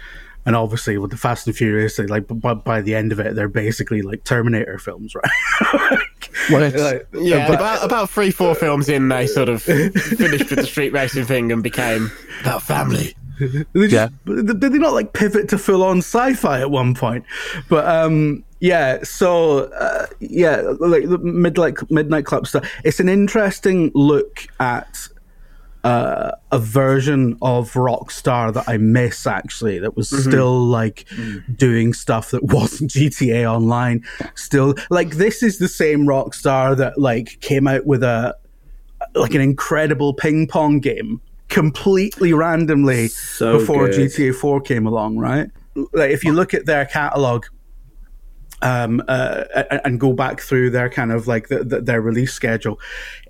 [0.46, 3.34] and obviously with the Fast and Furious, they, like by, by the end of it,
[3.34, 6.00] they're basically like Terminator films, right?
[6.50, 10.50] Well, it's- Like, Yeah, but- about about three, four films in, they sort of finished
[10.50, 12.10] with the street racing thing and became
[12.42, 13.14] about family.
[13.40, 17.24] They just, Did they not like pivot to full on sci fi at one point?
[17.68, 22.70] But um, yeah, so uh, yeah, like the midnight midnight club stuff.
[22.84, 25.08] It's an interesting look at
[25.84, 29.78] uh, a version of Rockstar that I miss actually.
[29.78, 31.06] That was still like
[31.56, 34.02] doing stuff that wasn't GTA Online.
[34.34, 38.34] Still, like this is the same Rockstar that like came out with a
[39.14, 44.10] like an incredible ping pong game completely randomly So before good.
[44.10, 45.50] GTA 4 came along, right?
[45.92, 47.44] Like if you look at their catalog
[48.64, 49.44] um uh
[49.84, 52.80] and go back through their kind of like the, the, their release schedule.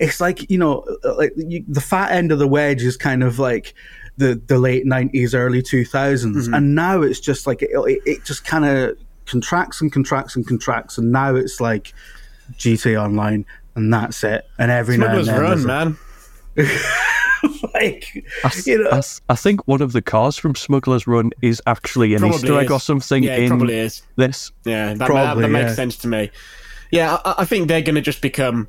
[0.00, 3.38] It's like you know like you, the fat end of the wedge is kind of
[3.38, 3.74] like
[4.16, 8.44] the the late 90s early 2000s and now it's just like it, it, it just
[8.44, 10.98] kind of contracts and contracts and contracts.
[10.98, 11.92] And now it's like
[12.52, 13.44] GTA Online
[13.74, 14.48] and that's it.
[14.58, 15.98] And every now and then Run, man.
[17.82, 21.06] like I, s- you know I s- I think one of the cars from Smuggler's
[21.06, 22.70] Run is actually an Probably Easter egg is.
[22.70, 24.02] or something Yeah, in probably is.
[24.16, 24.52] this.
[24.64, 26.30] Yeah, that, Probably, that, that makes sense to me.
[26.90, 28.68] Yeah, I, I think they're going to just become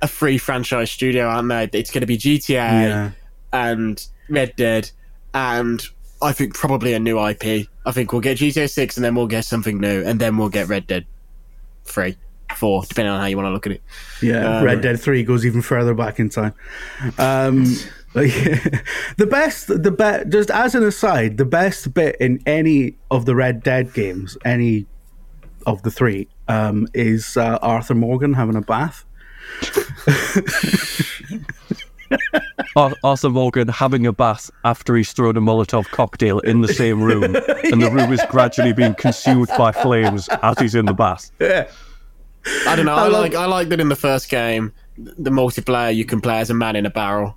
[0.00, 1.68] a free franchise studio, aren't they?
[1.78, 3.10] It's going to be GTA Yeah.
[3.52, 4.90] and Red Dead,
[5.34, 5.84] and
[6.22, 7.68] I think probably a new IP.
[7.84, 10.48] I think we'll get GTA Six, and then we'll get something new, and then we'll
[10.48, 11.04] get Red Dead
[11.84, 12.16] Three,
[12.56, 13.82] Four, depending on how you want to look at it.
[14.22, 16.54] Yeah, Um, Red Dead Three goes even further back in time.
[17.18, 17.64] Um,
[18.18, 18.32] like,
[19.16, 20.28] the best, the best.
[20.28, 24.86] Just as an aside, the best bit in any of the Red Dead games, any
[25.66, 29.04] of the three, um, is uh, Arthur Morgan having a bath.
[32.76, 37.24] Arthur Morgan having a bath after he's thrown a Molotov cocktail in the same room,
[37.64, 41.30] and the room is gradually being consumed by flames as he's in the bath.
[41.40, 41.68] Yeah.
[42.66, 42.94] I don't know.
[42.94, 46.38] I, love- like I like that in the first game, the multiplayer you can play
[46.38, 47.36] as a man in a barrel.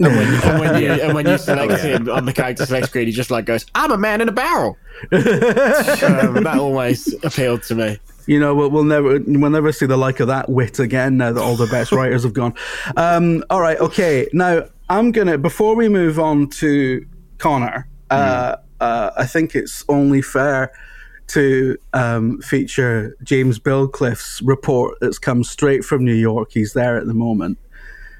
[0.00, 3.06] And when, and when you and when you select him on the character select screen,
[3.06, 4.76] he just like goes, "I'm a man in a barrel."
[5.12, 5.20] um,
[6.42, 7.98] that always appealed to me.
[8.26, 11.32] You know, we'll, we'll never we'll never see the like of that wit again now
[11.32, 12.54] that all the best writers have gone.
[12.96, 14.28] Um, all right, okay.
[14.32, 17.06] Now I'm gonna before we move on to
[17.38, 20.72] Connor, uh, uh, I think it's only fair
[21.28, 26.50] to um, feature James Billcliffe's report that's come straight from New York.
[26.52, 27.58] He's there at the moment.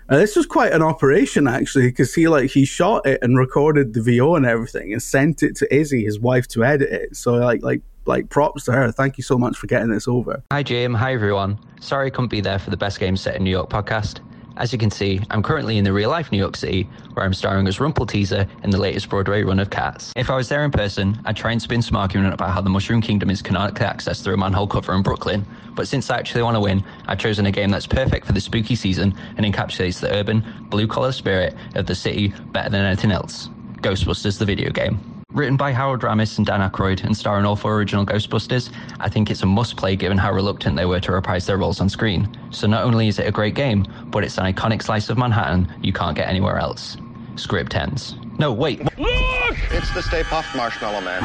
[0.08, 3.94] Uh, this was quite an operation actually, because he like he shot it and recorded
[3.94, 7.16] the VO and everything and sent it to Izzy, his wife, to edit it.
[7.16, 8.92] So like like like props to her.
[8.92, 10.42] Thank you so much for getting this over.
[10.52, 11.58] Hi, Jim, Hi, everyone.
[11.80, 14.20] Sorry I couldn't be there for the Best Game Set in New York podcast.
[14.56, 17.34] As you can see, I'm currently in the real life New York City, where I'm
[17.34, 20.12] starring as Rumpleteazer in the latest Broadway run of Cats.
[20.14, 22.70] If I was there in person, I'd try and spin some argument about how the
[22.70, 26.42] Mushroom Kingdom is canonically accessed through a manhole cover in Brooklyn, but since I actually
[26.42, 30.00] want to win, I've chosen a game that's perfect for the spooky season and encapsulates
[30.00, 33.48] the urban, blue collar spirit of the city better than anything else
[33.84, 35.13] Ghostbusters, the video game.
[35.34, 38.70] Written by Harold Ramis and Dan Aykroyd and starring all four original Ghostbusters,
[39.00, 41.80] I think it's a must play given how reluctant they were to reprise their roles
[41.80, 42.28] on screen.
[42.50, 45.68] So not only is it a great game, but it's an iconic slice of Manhattan
[45.82, 46.96] you can't get anywhere else.
[47.34, 48.14] Script ends.
[48.38, 48.78] No, wait.
[48.96, 49.58] Look!
[49.72, 51.20] It's the Stay Puft Marshmallow Man.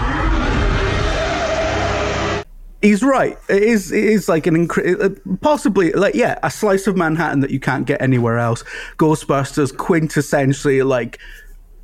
[2.81, 3.37] He's right.
[3.47, 3.91] It is.
[3.91, 7.59] It is like an incre- uh, possibly like yeah, a slice of Manhattan that you
[7.59, 8.63] can't get anywhere else.
[8.97, 11.19] Ghostbusters, quintessentially like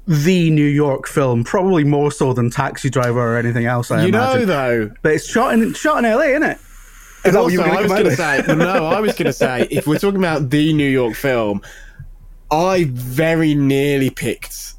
[0.07, 3.89] the New York film, probably more so than Taxi Driver or anything else.
[3.91, 4.41] I you imagine.
[4.41, 6.57] know, though, but it's shot in shot in LA, isn't it?
[6.57, 6.59] Is
[7.25, 8.85] And that what you also, were I was gonna going to come out say, no,
[8.85, 11.61] I was going to say, if we're talking about the New York film,
[12.51, 14.73] I very nearly picked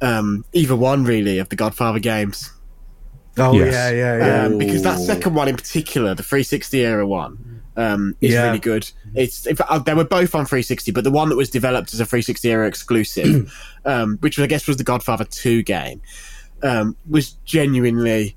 [0.00, 2.50] um, either one, really, of the Godfather games.
[3.38, 3.72] Oh Yes.
[3.72, 4.44] yeah, yeah, yeah.
[4.46, 8.46] Um, because that second one in particular, the 360 era one, um, is Yeah.
[8.46, 8.90] really good.
[9.14, 11.94] It's in fact, uh, they were both on 360, but the one that was developed
[11.94, 13.52] as a 360 era exclusive,
[13.84, 16.02] um, which I guess was the Godfather 2 game,
[16.62, 18.36] um, was genuinely,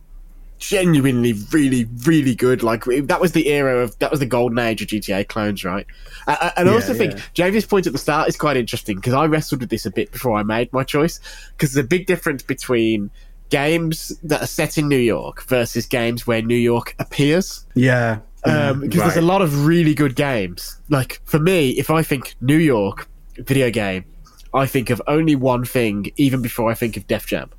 [0.58, 2.64] genuinely really, really good.
[2.64, 5.86] Like that was the era of that was the golden age of GTA clones, right?
[6.28, 9.14] I, I- and I also think Jamie's point at the start is quite interesting because
[9.14, 11.20] I wrestled with this a bit before I made my choice
[11.52, 13.12] because there's a big difference between
[13.50, 17.66] games that are set in New York versus games where New York appears.
[17.76, 18.20] yeah.
[18.46, 20.80] Um, because there's a lot of really good games.
[20.90, 24.06] Like for me, if I think New York video game,
[24.54, 27.50] I think of only one thing, even before I think of Def Jam,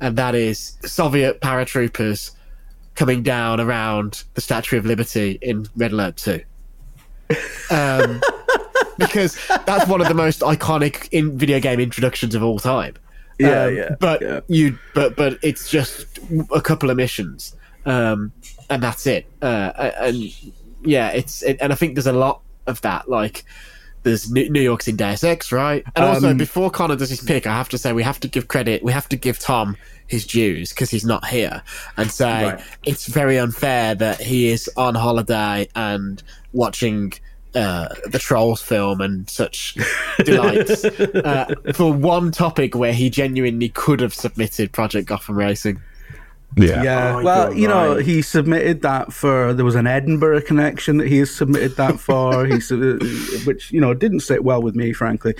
[0.00, 2.32] and that is Soviet paratroopers
[2.94, 6.42] coming down around the Statue of Liberty in Red Alert Two.
[7.70, 8.20] Um,
[8.98, 12.94] because that's one of the most iconic in video game introductions of all time.
[13.38, 14.40] Yeah, Um, yeah, But yeah.
[14.48, 16.18] you, but but it's just
[16.54, 18.32] a couple of missions, um,
[18.72, 19.26] and that's it.
[19.40, 20.16] Uh, and
[20.82, 23.08] yeah, it's it, and I think there's a lot of that.
[23.08, 23.44] Like
[24.02, 25.84] there's New, New York's in Deus Ex, right?
[25.94, 28.28] And also, Um, before Connor does his pick, I have to say we have to
[28.28, 28.82] give credit.
[28.82, 29.76] We have to give Tom
[30.08, 31.62] his dues because he's not here,
[31.96, 32.60] and say Right.
[32.84, 37.12] it's very unfair that he is on holiday and watching.
[37.54, 39.76] Uh, the Trolls film and such
[40.24, 45.78] delights uh, for one topic where he genuinely could have submitted Project Gotham Racing.
[46.56, 46.82] Yeah.
[46.82, 48.04] Yeah, Oh, well, you're know, right.
[48.04, 52.46] he submitted that for there was an Edinburgh connection that he has submitted that for,
[52.46, 52.54] he
[53.46, 55.34] which you know didn't sit well with me, frankly.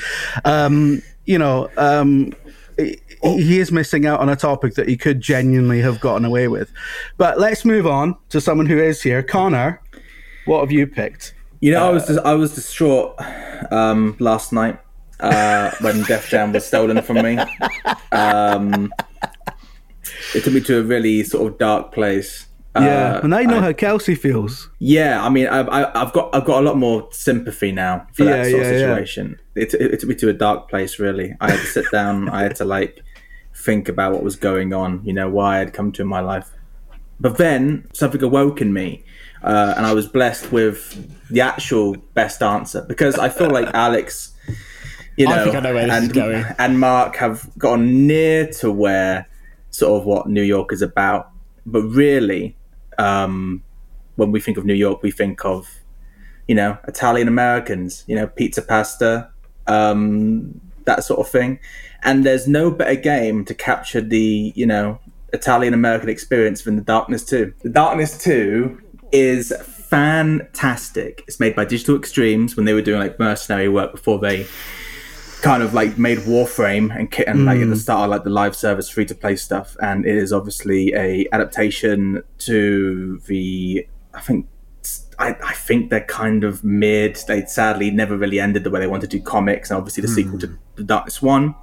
[0.44, 2.32] Um, you know, um,
[2.78, 6.48] he, he is missing out on a topic that he could genuinely have gotten away
[6.48, 6.72] with.
[7.18, 9.80] But let's move on to someone who is here, Connor.
[10.46, 11.34] What have you picked?
[11.60, 13.14] You know, I was I was distraught
[13.70, 14.80] um, last night
[15.20, 17.38] uh, when Def Jam was stolen from me.
[18.12, 18.92] Um,
[20.34, 22.46] it took me to a really sort of dark place.
[22.74, 24.70] Yeah, Uh, and now you know I- how Kelsey feels.
[24.78, 28.24] Yeah, I mean, I've, I- I've got I've got a lot more sympathy now for
[28.24, 28.78] that Yeah, sort of yeah, yeah.
[28.78, 29.36] situation.
[29.54, 30.98] It, it, it took me to a dark place.
[30.98, 32.28] Really, I had to sit down.
[32.30, 33.02] I had to like
[33.54, 35.02] think about what was going on.
[35.04, 36.48] You know, why I'd come to in my life.
[37.20, 39.04] But then something awoke in me,
[39.44, 40.78] uh, and I was blessed with
[41.30, 44.32] the actual best answer because I feel like Alex,
[45.18, 46.44] you know, I think I know where this and, is going.
[46.58, 49.28] and Mark have gone near to where
[49.72, 51.30] sort of what New York is about.
[51.66, 52.56] But really,
[52.98, 53.64] um,
[54.14, 55.68] when we think of New York, we think of,
[56.46, 59.30] you know, Italian Americans, you know, pizza pasta,
[59.66, 61.58] um, that sort of thing.
[62.04, 65.00] And there's no better game to capture the, you know,
[65.32, 67.54] Italian American experience than The Darkness 2.
[67.62, 68.80] The Darkness 2
[69.12, 69.52] is
[69.92, 71.22] fantastic.
[71.26, 74.46] It's made by Digital Extremes when they were doing like mercenary work before they
[75.42, 77.74] kind of like made Warframe and ki- and like at the hmm.
[77.74, 81.26] start of like the live service free to play stuff, and it is obviously a
[81.32, 84.46] adaptation to the I think
[85.18, 87.16] I, I think they're kind of mid.
[87.28, 90.08] They sadly never really ended the way they wanted to do comics, and obviously the
[90.08, 90.54] sequel to hmm.
[90.76, 91.54] The Darkness One,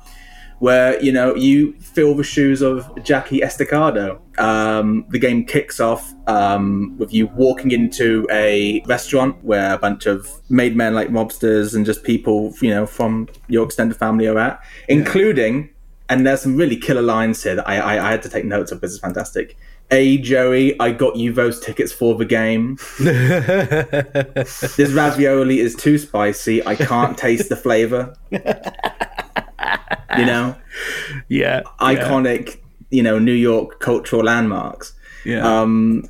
[0.60, 4.22] where you know you fill the shoes of Jackie Estacado.
[4.38, 10.06] Um, the game kicks off um, with you walking into a restaurant where a bunch
[10.06, 14.38] of made men like mobsters and just people you know from your extended family are
[14.38, 15.70] at, including.
[16.12, 18.72] And there's some really killer lines here that I, I, I had to take notes
[18.72, 19.56] of because it's fantastic.
[19.92, 22.78] Hey Joey, I got you those tickets for the game.
[23.00, 26.66] this ravioli is too spicy.
[26.66, 28.16] I can't taste the flavor.
[30.18, 30.56] You know,
[31.28, 32.58] yeah, iconic,
[32.90, 34.94] you know, New York cultural landmarks.
[35.26, 35.62] yeah.
[35.62, 36.10] Um,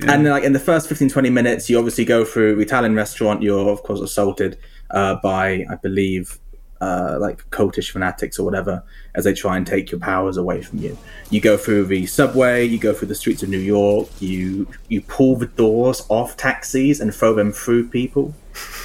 [0.00, 2.94] And then, like in the first 15, 20 minutes, you obviously go through the Italian
[2.96, 3.42] restaurant.
[3.42, 4.58] You're of course assaulted
[4.90, 6.38] uh, by, I believe,
[6.80, 8.82] uh, like cultish fanatics or whatever,
[9.14, 10.98] as they try and take your powers away from you.
[11.30, 12.64] You go through the subway.
[12.64, 14.08] You go through the streets of New York.
[14.18, 18.34] You you pull the doors off taxis and throw them through people.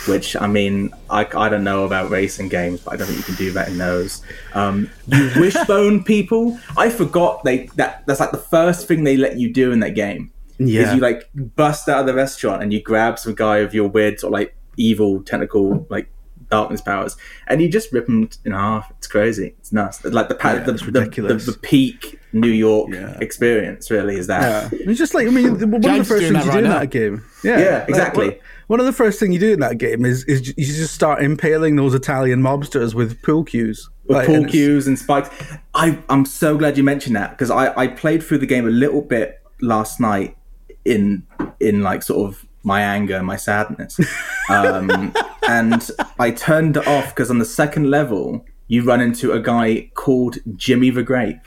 [0.07, 3.23] Which I mean, I, I don't know about racing games, but I don't think you
[3.25, 4.21] can do that in those.
[4.53, 6.57] Um, you wishbone people.
[6.77, 9.95] I forgot they that that's like the first thing they let you do in that
[9.95, 10.83] game Yeah.
[10.89, 13.87] is you like bust out of the restaurant and you grab some guy of your
[13.89, 16.07] weird sort of like evil tentacle like
[16.49, 17.17] darkness powers
[17.47, 18.89] and you just rip them in half.
[18.97, 19.53] It's crazy.
[19.59, 20.03] It's nuts.
[20.05, 23.17] Like the pa- Yeah, the, it's the, the, the peak New York Yeah.
[23.19, 24.71] experience really is that.
[24.71, 24.79] Yeah.
[24.89, 26.63] It's just like I mean, the- one of the first things you that do in
[26.65, 27.25] right that game.
[27.47, 28.27] Yeah, Yeah, Like, exactly.
[28.29, 30.93] one- one of the first thing you do in that game is is you just
[30.93, 33.89] start impaling those Italian mobsters with pool cues.
[34.07, 35.29] With Like, pool and cues and spikes.
[35.73, 38.71] I, I'm so glad you mentioned that because I, I played through the game a
[38.71, 40.35] little bit last night
[40.83, 41.23] in
[41.61, 43.97] in like sort of my anger, my sadness,
[44.49, 45.13] um,
[45.47, 49.89] and I turned it off because on the second level you run into a guy
[49.93, 51.39] called Jimmy the Grape.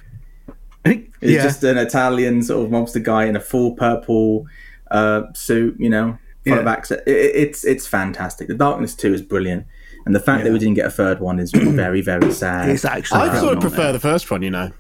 [0.87, 1.43] He's Yeah.
[1.43, 4.47] just an Italian sort of mobster guy in a full purple
[4.91, 6.71] uh, suit, you know, full of Yeah.
[6.73, 7.03] accent.
[7.07, 8.49] It, it- it's it's fantastic.
[8.49, 9.67] The Darkness Two is brilliant,
[10.07, 12.69] and the fact that we didn't get a third one is very very sad.
[12.71, 13.21] It's actually.
[13.21, 13.71] I sort of phenomenal.
[13.71, 14.73] prefer the first one, you know.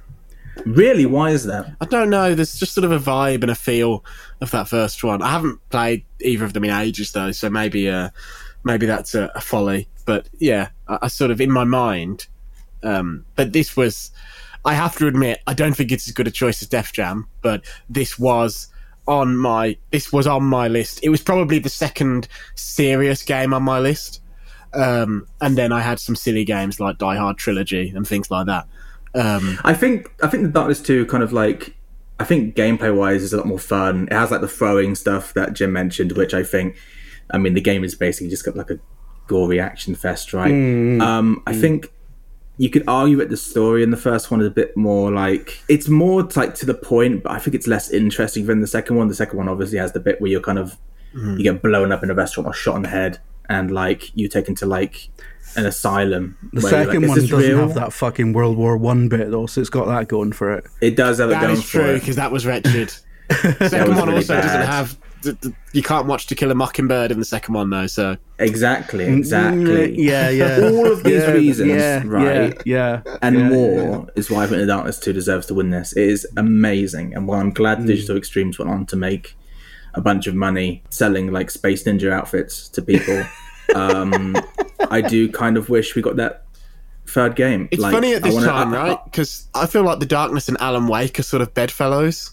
[0.66, 1.74] Really, why is that?
[1.80, 2.34] I don't know.
[2.34, 4.04] There's just sort of a vibe and a feel
[4.42, 5.22] of that first one.
[5.22, 8.10] I haven't played either of them in ages though, so maybe uh,
[8.64, 9.88] maybe that's a, a folly.
[10.04, 12.26] But yeah, I, I sort of in my mind.
[12.82, 14.10] Um, but this was,
[14.64, 17.26] I have to admit, I don't think it's as good a choice as Def Jam,
[17.42, 18.68] but this was
[19.10, 21.00] on my this was on my list.
[21.02, 24.22] It was probably the second serious game on my list.
[24.72, 28.46] Um, and then I had some silly games like Die Hard Trilogy and things like
[28.46, 28.68] that.
[29.12, 31.74] Um, I think I think the Darkness Two kind of like
[32.20, 34.06] I think gameplay wise is a lot more fun.
[34.06, 36.76] It has like the throwing stuff that Jim mentioned, which I think
[37.32, 38.78] I mean the game is basically just got like a
[39.26, 40.52] gory action fest, right?
[41.00, 41.92] Um, I think
[42.60, 45.62] you could argue that the story in the first one is a bit more like
[45.68, 48.96] it's more like to the point, but I think it's less interesting than the second
[48.96, 49.08] one.
[49.08, 50.76] The second one obviously has the bit where you're kind of
[51.14, 51.38] mm-hmm.
[51.38, 53.18] you get blown up in a restaurant or shot in the head,
[53.48, 55.08] and like you taken to like
[55.56, 56.36] an asylum.
[56.52, 59.62] The second like, one doesn't real?" have that fucking World War One bit though, so
[59.62, 60.66] it's got that going for it.
[60.82, 62.00] It does have it That going is for true it.
[62.00, 62.90] because that was wretched.
[63.30, 64.98] second one really also doesn't have.
[65.22, 67.86] The, the, you can't watch To Kill a Mockingbird in the second one though.
[67.86, 69.92] So Exactly, exactly.
[69.92, 70.60] Mm, Yeah, yeah.
[70.62, 72.54] All of these Yeah, reasons, yeah, right?
[72.64, 73.18] Yeah, yeah.
[73.20, 75.92] And yeah, more is why I think The Darkness 2 deserves to win this.
[75.94, 77.14] It is amazing.
[77.14, 77.86] And while I'm glad Mm.
[77.86, 79.36] Digital Extremes went on to make
[79.94, 83.22] a bunch of money selling like Space Ninja outfits to people,
[83.74, 84.34] um,
[84.90, 86.44] I do kind of wish we got that
[87.06, 87.68] third game.
[87.70, 88.98] it's Like, funny at this wanna- time, I- I- right?
[89.04, 92.30] Because I feel like The Darkness and Alan Wake are sort of bedfellows,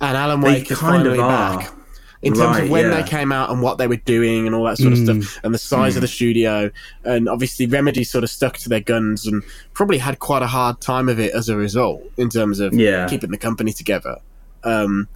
[0.00, 1.58] and Alan They Wake is kind of finally are.
[1.58, 1.72] back.
[2.20, 3.00] In terms Right, of when yeah.
[3.00, 5.22] they came out and what they were doing and all that sort of Mm.
[5.22, 6.68] stuff, and the size of the studio,
[7.04, 10.80] and obviously Remedy sort of stuck to their guns and probably had quite a hard
[10.80, 13.06] time of it as a result in terms of Yeah.
[13.08, 14.16] keeping the company together.
[14.64, 15.06] Um,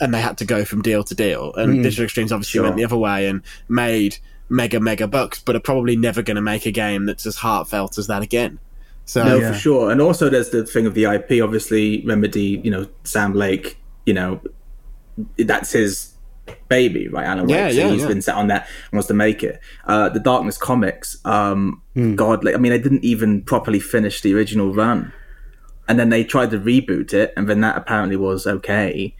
[0.00, 1.52] and they had to go from deal to deal.
[1.56, 2.64] And Digital Extremes obviously Sure.
[2.64, 6.40] went the other way and made mega mega bucks, but are probably never going to
[6.42, 8.58] make a game that's as heartfelt as that again.
[9.06, 9.52] So No, Yeah.
[9.52, 9.90] for sure.
[9.90, 11.40] And also, there's the thing of the IP.
[11.40, 14.40] Obviously, Remedy, you know, Sam Lake, you know,
[15.38, 16.10] that's his
[16.68, 17.24] baby, right?
[17.26, 17.56] Alan Wake.
[17.56, 18.08] Yeah, so yeah, he's yeah.
[18.08, 19.60] been set on that and wants to make it.
[19.86, 22.14] Uh, the Darkness comics, um, Hmm.
[22.16, 25.12] God, like, I mean, they didn't even properly finish the original run.
[25.88, 29.14] And then they tried to reboot it, and then that apparently was okay.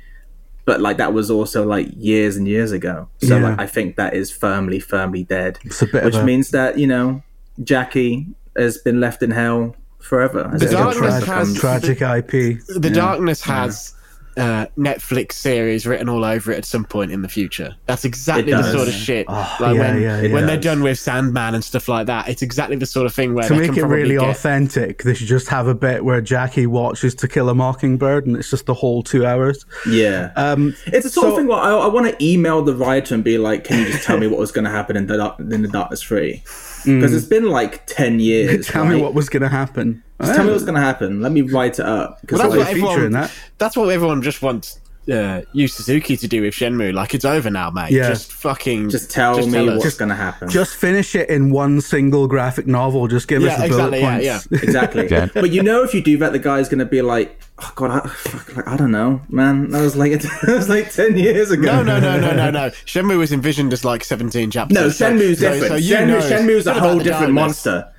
[0.64, 3.08] But like that was also like years and years ago.
[3.22, 3.50] So Yeah.
[3.50, 5.58] like I think that is firmly, firmly dead.
[5.62, 7.22] It's a bit which of a- means that you know
[7.62, 10.50] Jackie has been left in hell forever.
[10.54, 12.58] As The it Darkness has- Tragic IP.
[12.78, 13.92] the Darkness has
[14.36, 17.74] uh, Netflix series written all over it at some point in the future.
[17.86, 19.26] That's exactly the sort of shit.
[19.28, 20.32] Oh, like yeah, when, yeah, yeah.
[20.32, 23.34] when they're done with Sandman and stuff like that, it's exactly the sort of thing
[23.34, 26.04] where To they make can it really get, authentic, they should just have a bit
[26.04, 29.64] where Jackie watches To Kill a Mockingbird, and it's just the whole two hours.
[29.88, 30.32] Yeah.
[30.36, 33.24] Um, It's the sort of thing where I, I want to email the writer and
[33.24, 35.40] be like, "Can you just tell me what was going to happen in the Dark-
[35.40, 36.42] in the Darkness Three?
[36.84, 38.68] Because it's been like ten years.
[38.68, 38.70] Mm.
[38.72, 40.03] tell me what was going to happen.
[40.20, 41.20] Just tell me what's going to happen.
[41.20, 42.20] Let me write it up.
[42.20, 43.02] Because Well, that's what everyone.
[43.04, 43.32] in that.
[43.58, 44.78] That's what everyone just wants
[45.10, 46.94] uh, Yu Suzuki to do with Shenmue.
[46.94, 47.90] Like it's over now, mate.
[47.90, 48.08] Yeah.
[48.08, 48.90] Just fucking.
[48.90, 49.84] Just tell me tell us.
[49.84, 50.48] what's going to happen.
[50.48, 53.06] Just finish it in one single graphic novel.
[53.08, 54.48] Just give us the bullet exactly, yeah, points.
[54.50, 54.58] yeah.
[54.62, 55.08] exactly.
[55.08, 55.28] Yeah.
[55.34, 57.90] But you know, if you do that, the guy's going to be like, "Oh God,
[57.90, 59.70] I, fuck, like, I don't know, man.
[59.70, 62.70] That was like that was like ten years ago." No, no, no, no, no, no.
[62.86, 64.74] Shenmue was envisioned as like 17 chapters.
[64.74, 65.68] No, So- Shenmue's so- different.
[65.72, 67.34] so you Shenmue, Shenmue's a whole different darkness?
[67.34, 67.90] monster.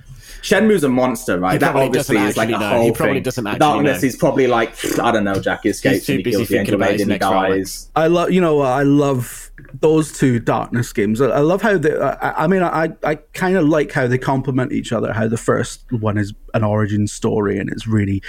[0.45, 1.59] Shenmue's a monster, right?
[1.59, 2.59] That obviously is like a know.
[2.69, 3.23] whole He probably thing.
[3.23, 4.05] doesn't actually Darkness, know.
[4.05, 6.97] he's probably like, I don't know, Jack escapes and he kills the angel about lady
[6.97, 7.89] his and he dies.
[7.95, 9.44] I love, you know, I love
[9.79, 11.21] those two darkness games.
[11.21, 11.97] I, I love how they.
[11.97, 15.13] I, I mean, I I kind of like how they complement each other.
[15.13, 18.21] How the first one is an origin story and it's really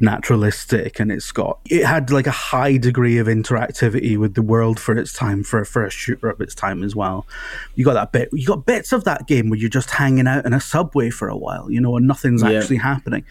[0.00, 4.78] naturalistic and it's got it had like a high degree of interactivity with the world
[4.80, 7.26] for its time for for a shooter of its time as well.
[7.74, 8.28] You got that bit.
[8.32, 11.28] You got bits of that game where you're just hanging out in a subway for
[11.28, 12.52] a while, you know, and nothing's Yeah.
[12.58, 13.24] actually happening.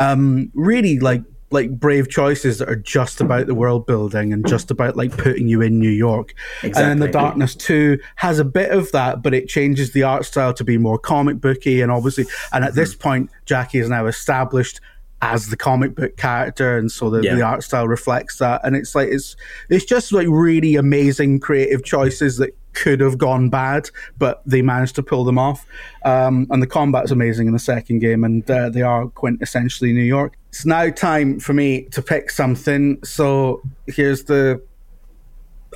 [0.00, 1.22] Um, really like
[1.52, 5.48] like brave choices that are just about the world building and just about like putting
[5.48, 6.34] you in New York.
[6.62, 10.24] And then the Darkness 2 has a bit of that, but it changes the art
[10.24, 11.80] style to be more comic booky.
[11.80, 14.80] And obviously and at this point Jackie is now established
[15.20, 16.76] as the comic book character.
[16.76, 17.36] And so the, Yeah.
[17.36, 18.60] the art style reflects that.
[18.64, 19.36] And it's like it's
[19.68, 24.94] it's just like really amazing creative choices that could have gone bad but they managed
[24.96, 25.66] to pull them off.
[26.04, 28.24] Um, and the combat's amazing in the second game.
[28.24, 33.02] And uh, they are quintessentially new york it's now time for me to pick something
[33.02, 34.62] so here's the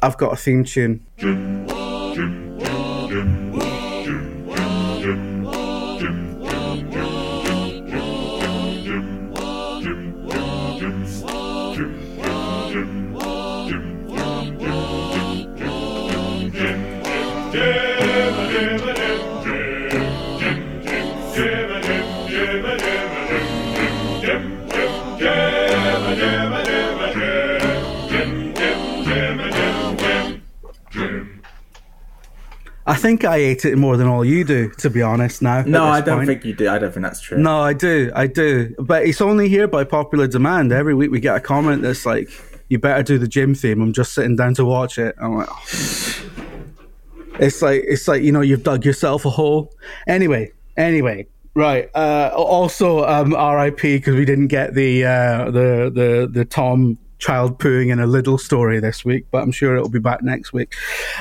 [0.02, 1.02] i've got a theme tune
[32.96, 35.84] i think i ate it more than all you do to be honest now No,
[35.84, 36.28] I don't point.
[36.28, 36.68] think you do.
[36.68, 37.36] I don't think that's true.
[37.38, 40.72] No, I do, I do, but it's only here by popular demand.
[40.72, 42.28] Every week we get a comment that's like,
[42.70, 45.14] "You better do the gym theme." I'm just sitting down to watch it.
[45.20, 45.64] I'm like, oh.
[47.38, 49.72] it's like it's like you know you've dug yourself a hole.
[50.06, 51.90] Anyway, anyway, right.
[51.94, 53.98] Uh, also, um, R.I.P.
[53.98, 58.36] because we didn't get the uh, the the the Tom child pooing in a little
[58.38, 60.74] story this week, but I'm sure it'll be back next week.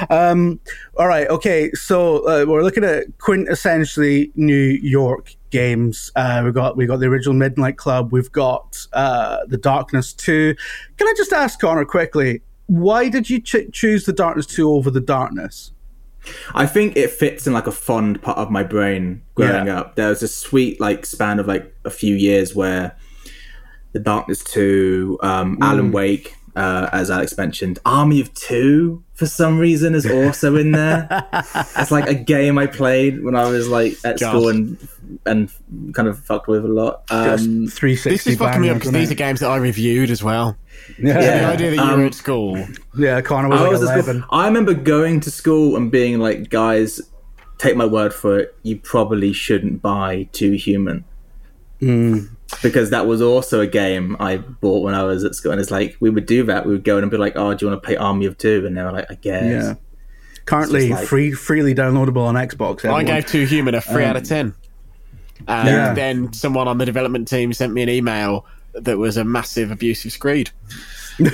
[0.10, 0.60] Um,
[0.98, 1.72] all right, okay.
[1.72, 6.12] So uh, we're looking at quintessentially New York games.
[6.16, 8.12] Uh, we got we got the original Midnight Club.
[8.12, 10.56] We've got uh, the Darkness Two.
[10.98, 12.42] Can I just ask Connor quickly?
[12.68, 15.72] Why did you ch- choose the Darkness Two over the Darkness?
[16.56, 19.82] I think it fits in like a fond part of my brain growing Yeah.
[19.82, 19.96] up.
[19.96, 22.98] There was a sweet like span of like a few years where
[23.96, 29.58] the Darkness Two, um, Alan Wake, uh, as Alex mentioned, Army of Two for some
[29.58, 31.08] reason is also in there.
[31.32, 34.30] That's like a game I played when I was like at God.
[34.32, 34.78] school and
[35.26, 35.50] and
[35.94, 37.04] kind of fucked with a lot.
[37.10, 38.10] Um, Three sixty.
[38.10, 40.58] This is fucking me up because these are games that I reviewed as well.
[41.02, 42.68] yeah, The idea that you um, were at school.
[42.98, 43.22] yeah.
[43.22, 44.26] Connor was I like was at eleven.
[44.30, 47.00] I remember going to school and being like, guys,
[47.60, 48.56] take my word for it.
[48.64, 51.06] You probably shouldn't buy Too Human.
[51.80, 55.52] Because that was also a game I bought when I was at school.
[55.52, 56.66] And it's like, we would do that.
[56.66, 58.38] We would go in and be like, oh, do you want to play Army of
[58.38, 58.66] Two?
[58.66, 59.44] And they were like, I guess.
[59.44, 59.74] Yeah.
[60.46, 62.86] Currently like- free, freely downloadable on Xbox.
[62.86, 64.54] I gave Too Human a 3 out of 10.
[65.48, 65.94] And Yeah.
[65.94, 70.12] then someone on the development team sent me an email that was a massive abusive
[70.12, 70.52] screed.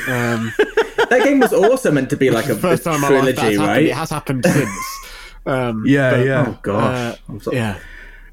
[0.08, 0.54] Um,
[1.10, 3.26] That game was also meant to be like a, first a time in my life
[3.26, 3.76] that's trilogy, happened.
[3.76, 3.86] right?
[3.88, 4.70] It has happened since.
[5.46, 6.46] Um, Yeah, but, yeah.
[6.48, 6.84] Oh, gosh.
[6.96, 7.80] uh, I'm so- yeah.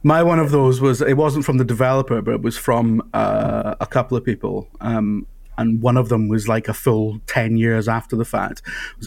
[0.08, 3.74] My one of those was it wasn't from the developer, but it was from uh,
[3.78, 4.66] a couple of people.
[4.80, 5.26] Um,
[5.58, 8.62] and one of them was like a full ten years after the fact.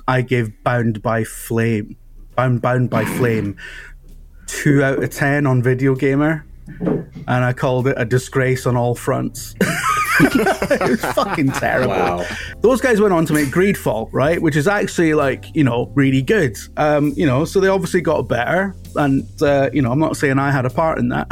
[0.07, 1.97] I gave Bound by Flame,
[2.35, 3.57] Bound Bound by Flame,
[4.45, 6.45] two out of ten on Video Gamer,
[6.79, 9.55] and I called it a disgrace on all fronts.
[10.19, 11.93] it was fucking terrible.
[11.93, 12.25] Wow.
[12.61, 14.41] Those guys went on to make Greedfall, right?
[14.41, 16.57] Which is actually like, you know, really good.
[16.77, 18.75] Um, you know, so they obviously got better.
[18.95, 21.27] And, uh, you know, I'm not saying I had a part in that.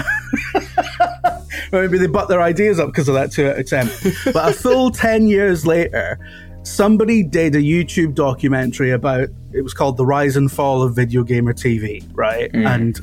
[1.72, 3.90] Maybe they butt their ideas up because of that two out of 10.
[4.34, 6.20] But a full 10 years later,
[6.64, 11.24] somebody did a YouTube documentary about, it was called The Rise and Fall of Video
[11.24, 12.50] Gamer TV, right?
[12.54, 13.00] And,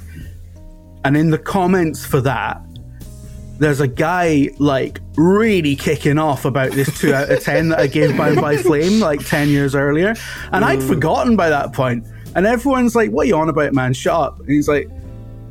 [1.06, 2.60] and in the comments for that,
[3.60, 7.86] there's a guy like really kicking off about this two out of ten that I
[7.86, 10.16] gave Bound by Flame like ten years earlier,
[10.50, 12.04] and I'd forgotten by that point.
[12.34, 13.92] And everyone's like, "What are you on about, man?
[13.92, 14.88] Shut up!" And he's like,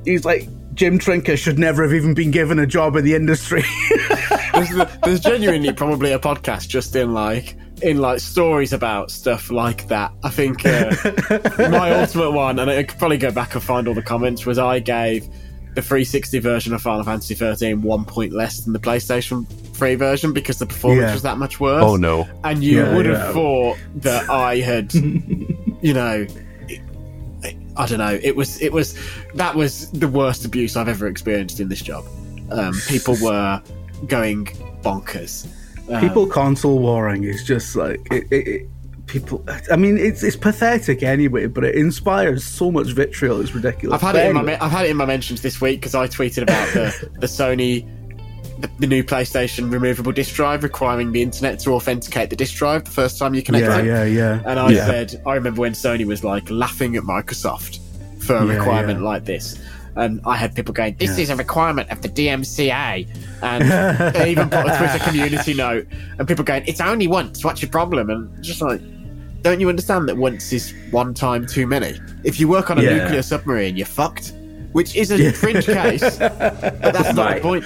[0.03, 3.63] "He's like." Jim Trinca should never have even been given a job in the industry.
[4.53, 4.69] There's,
[5.05, 10.11] there's genuinely probably a podcast just in like in like stories about stuff like that.
[10.23, 10.93] I think uh,
[11.69, 14.57] my ultimate one, and I could probably go back and find all the comments, was
[14.57, 15.27] I gave
[15.75, 19.45] the 360 version of Final Fantasy 13 one point less than the PlayStation
[19.75, 21.13] 3 version because the performance Yeah.
[21.13, 21.83] was that much worse.
[21.85, 22.27] Oh no.
[22.43, 23.33] And you Yeah, would have yeah.
[23.33, 24.93] thought that I had,
[25.81, 26.25] you know,
[27.77, 28.17] I don't know.
[28.23, 28.97] It was it was
[29.35, 32.05] that was the worst abuse I've ever experienced in this job.
[32.51, 33.61] Um, people were
[34.07, 34.45] going
[34.81, 35.45] bonkers.
[35.89, 38.69] Um, People console warring is just like it, it, it,
[39.07, 39.43] people.
[39.71, 43.41] I mean, it's it's pathetic anyway, but it inspires so much vitriol.
[43.41, 43.95] It's ridiculous.
[43.95, 46.07] I've had it in my I've had it in my mentions this week because I
[46.07, 47.87] tweeted about the the Sony.
[48.57, 52.85] The, the new PlayStation removable disk drive requiring the internet to authenticate the disk drive
[52.85, 53.85] the first time you connect yeah, it.
[53.85, 54.41] yeah, yeah.
[54.45, 54.85] And I yeah.
[54.85, 57.79] said, I remember when Sony was like laughing at Microsoft
[58.23, 59.05] for a Yeah, requirement yeah.
[59.05, 59.59] like this.
[59.97, 63.07] And I had people going, This is a requirement of the DMCA.
[63.41, 65.87] And they even put a Twitter community note.
[66.17, 67.43] And people going, It's only once.
[67.43, 68.09] What's your problem?
[68.09, 68.81] And just like,
[69.45, 71.99] don't you understand that once is one time too many?
[72.23, 72.97] If you work on a Yeah.
[73.03, 74.33] nuclear submarine, you're fucked.
[74.71, 77.35] Which is a fringe case, but that's not Right.
[77.35, 77.63] the point.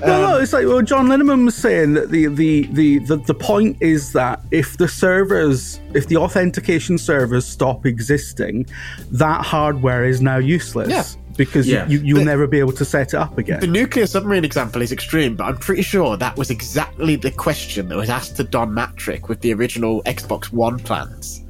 [0.00, 3.16] No, no, um, it's like well, John Linneman was saying that the, the, the, the,
[3.18, 8.66] the point is that if the servers, if the authentication servers stop existing,
[9.12, 11.04] that hardware is now useless Yeah.
[11.38, 11.88] Because Yeah.
[11.88, 13.60] you, you'll The- never be able to set it up again.
[13.60, 17.88] The nuclear submarine example is extreme, but I'm pretty sure that was exactly the question
[17.88, 21.42] that was asked to Don Mattrick with the original Xbox One plans,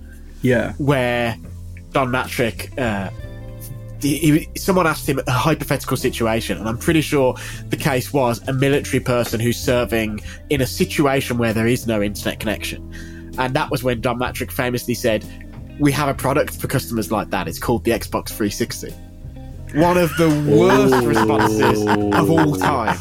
[0.43, 1.37] yeah, where
[1.93, 3.09] Don Mattrick, uh,
[4.03, 7.35] he, he- someone asked him a hypothetical situation, and I'm pretty sure
[7.71, 10.21] the case was a military person who's serving
[10.51, 12.93] in a situation where there is no internet connection.
[13.39, 15.25] And that was when Don Mattrick famously said,
[15.81, 17.49] We have a product for customers like that.
[17.49, 18.93] It's called the Xbox 360.
[19.75, 22.99] One of the worst responses of all time.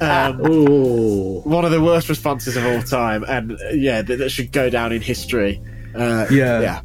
[0.00, 1.40] Um, Ooh.
[1.40, 4.70] one of the worst responses of all time, and uh, yeah, that, that should go
[4.70, 5.60] down in history.
[5.94, 6.60] Uh, Yeah.
[6.60, 6.80] yeah.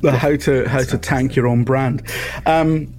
[0.00, 2.02] the how to how to tank your own brand.
[2.46, 2.92] Um,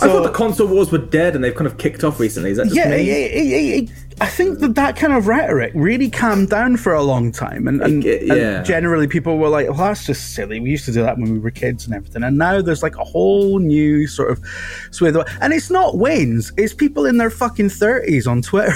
[0.00, 2.50] I thought so the console wars were dead and they've kind of kicked off recently.
[2.50, 3.08] Is that just yeah, me?
[3.10, 3.90] it- it- it- it-
[4.20, 7.80] I think that that kind of rhetoric really calmed down for a long time, and,
[7.80, 10.58] and, It- and generally people were like, "Well, that's just silly.
[10.60, 12.96] We used to do that when we were kids and everything." And now there's like
[12.96, 14.40] a whole new sort of
[14.90, 18.74] swathe, and it's not Wayne's; it's people in their fucking thirties on Twitter.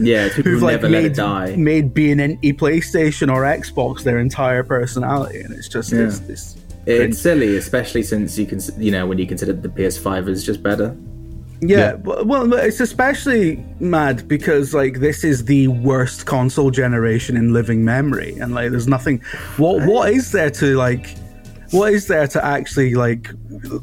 [0.00, 1.56] Yeah, it's people who've like never let made, it die.
[1.56, 6.56] made being into PlayStation or Xbox their entire personality, and it's just it's, it's
[6.86, 10.62] It's silly, especially since you can, you know, when you consider the PS5 is just
[10.62, 10.96] better.
[11.60, 17.52] Yeah, well, well, it's especially mad because like this is the worst console generation in
[17.52, 19.20] living memory, and like there's nothing.
[19.56, 21.16] What what is there to like?
[21.70, 23.30] What is there to actually like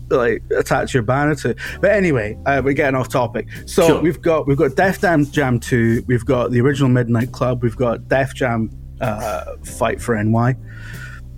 [0.09, 1.55] like attach your banner to?
[1.81, 3.47] But anyway, uh, we're getting off topic.
[3.65, 4.01] So Sure.
[4.01, 7.75] we've got we've got Def Jam Jam two, we've got the original Midnight Club, we've
[7.75, 8.69] got Def Jam
[9.01, 10.55] uh, Fight for NY.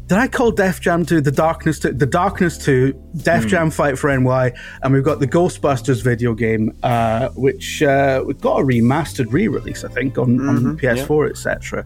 [0.08, 1.94] Did I call Def Jam 2 the Darkness 2?
[1.94, 2.94] The Darkness 2,
[3.24, 4.54] Def Jam Fight for NY,
[4.84, 9.48] and we've got the Ghostbusters video game, uh, which uh, we got a remastered re
[9.48, 11.86] release, I think, on, on PS4, etc.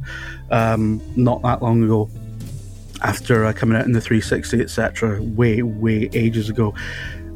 [0.52, 2.10] Um, not that long ago,
[3.02, 5.22] after uh, coming out in the 360, etc.
[5.24, 6.76] Way, way ages ago.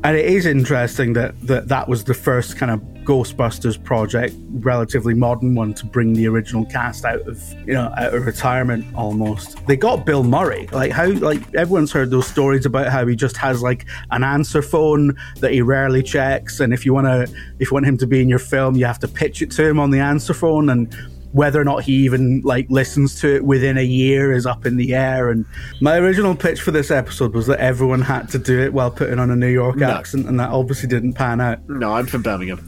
[0.04, 5.14] And it is interesting that, that that was the first kind of Ghostbusters project, relatively
[5.14, 9.66] modern one, to bring the original cast out of you know out of retirement almost.
[9.68, 10.68] They got Bill Murray.
[10.72, 14.62] Like how like everyone's heard those stories about how he just has like an answer
[14.62, 17.24] phone that he rarely checks, and if you want to
[17.60, 19.68] if you want him to be in your film, you have to pitch it to
[19.68, 20.96] him on the answer phone and
[21.34, 24.78] whether or not he even like listens to it within a year is up in
[24.78, 25.46] the air and
[25.82, 29.18] my original pitch for this episode was that everyone had to do it while putting
[29.18, 32.66] on a new york accent and that obviously didn't pan out No, I'm from Birmingham.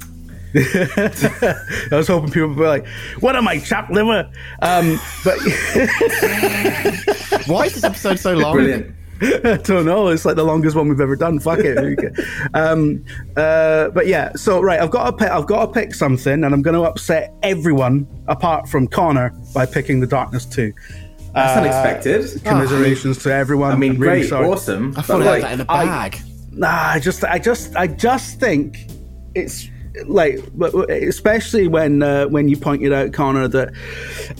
[1.92, 2.88] i was hoping people would be like
[3.20, 4.30] what am i chopped liver
[4.62, 5.38] um but
[7.48, 8.54] Why is this episode so long?
[8.54, 8.96] Brilliant.
[9.22, 10.10] I don't know.
[10.10, 11.40] It's like the longest one we've ever done.
[11.40, 12.14] Fuck it.
[12.54, 13.06] Um,
[13.38, 14.34] uh, but yeah.
[14.34, 15.30] So right, I've got to pick.
[15.30, 19.66] I've got to pick something, and I'm going to upset everyone apart from Connor by
[19.66, 20.74] picking the Darkness Two.
[21.34, 22.44] That's unexpected.
[22.44, 23.72] Commiserations to everyone.
[23.72, 24.48] I mean, I'm really great, sorry.
[24.48, 24.94] awesome.
[24.98, 26.20] I thought but I had like, that in a I- bag.
[26.52, 28.88] Nah, I just, I just, I just think
[29.34, 29.70] it's
[30.06, 30.40] like,
[30.90, 33.74] especially when uh, when you pointed out, Connor, that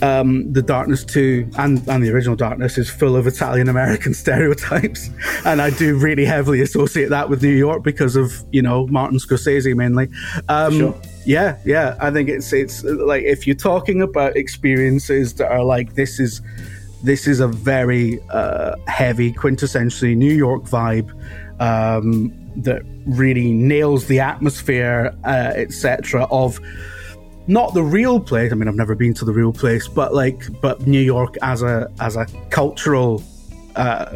[0.02, 5.10] um, the Darkness Two and and the original Darkness is full of Italian American stereotypes,
[5.46, 9.18] and I do really heavily associate that with New York because of you know Martin
[9.20, 10.10] Scorsese mainly.
[10.50, 11.02] Um, Sure.
[11.26, 15.96] Yeah, yeah, I think it's it's like if you're talking about experiences that are like
[15.96, 16.42] this is
[17.04, 21.10] this is a very uh, heavy, quintessentially New York vibe
[21.60, 26.26] um, that really nails the atmosphere, uh, etc.
[26.32, 26.60] Of
[27.48, 28.52] not the real place.
[28.52, 31.62] I mean, I've never been to the real place, but like, but New York as
[31.62, 33.24] a as a cultural
[33.76, 34.16] uh,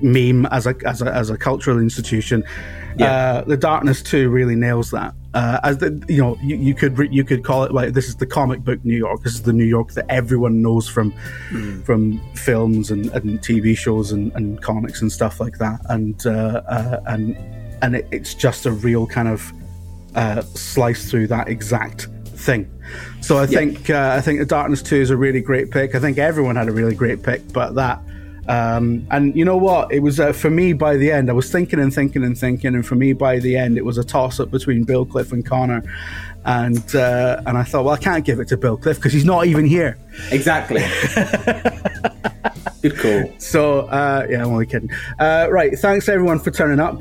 [0.00, 2.44] meme, as a as a as a cultural institution.
[3.00, 5.14] Uh, the Darkness Two really nails that.
[5.34, 8.06] Uh, as the you know, you, you could re- you could call it like this
[8.06, 9.22] is the comic book New York.
[9.22, 11.12] This is the New York that everyone knows from
[11.84, 15.80] from films and, and TV shows and, and comics and stuff like that.
[15.88, 17.36] And uh, uh, and
[17.82, 19.52] and it, it's just a real kind of
[20.14, 22.70] uh, slice through that exact thing.
[23.22, 25.94] So I think uh, I think the Darkness Two is a really great pick.
[25.94, 28.00] I think everyone had a really great pick, but that.
[28.48, 29.92] Um, and you know what?
[29.92, 31.30] It was uh, for me by the end.
[31.30, 33.98] I was thinking and thinking and thinking, and for me by the end, it was
[33.98, 35.82] a toss up between Bill Cliff and Connor.
[36.44, 39.24] And uh, and I thought, well, I can't give it to Bill Cliff because he's
[39.24, 39.98] not even here.
[40.30, 40.80] Exactly.
[42.82, 43.32] Good call.
[43.38, 44.90] So uh, yeah, I'm only kidding.
[45.20, 47.00] Uh, right, thanks everyone for turning up.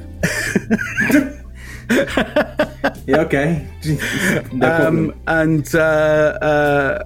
[3.06, 3.68] Yeah, okay.
[4.54, 4.88] no.
[4.88, 7.04] Um, and uh, uh,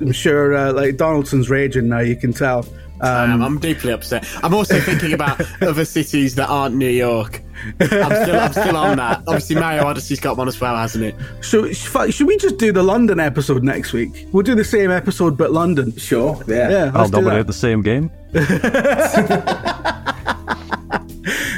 [0.00, 2.00] I'm sure uh, like Donaldson's raging now.
[2.00, 2.66] You can tell.
[3.00, 4.26] Um, I'm deeply upset.
[4.42, 7.42] I'm also thinking about other cities that aren't New York.
[7.80, 9.22] I'm still, I'm still on that.
[9.26, 11.14] Obviously, Mario Odyssey's got one as well, hasn't it?
[11.42, 14.26] So should we just do the London episode next week?
[14.32, 15.96] We'll do the same episode but London.
[15.96, 16.42] sure.
[16.46, 16.70] Yeah.
[16.70, 18.10] Yeah, I'll let's do dominate the same game.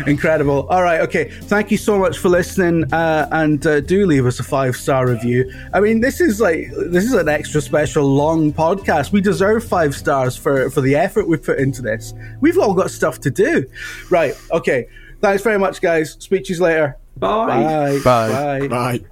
[0.07, 0.66] Incredible.
[0.68, 1.00] All right.
[1.00, 1.30] Okay.
[1.30, 5.07] Thank you so much for listening, uh, and uh, do leave us a five star
[5.09, 5.53] review.
[5.72, 9.12] I mean, this is like this is an extra special long podcast.
[9.12, 12.14] We deserve five stars for for the effort we put into this.
[12.40, 13.66] We've all got stuff to do.
[14.11, 14.34] Right.
[14.50, 14.88] Okay.
[15.20, 16.16] Thanks very much, guys.
[16.18, 16.96] Speak to you later.
[17.16, 17.46] Bye.
[17.46, 18.00] Bye.
[18.05, 18.66] Bye.
[18.66, 18.66] Bye.
[18.68, 19.07] Right.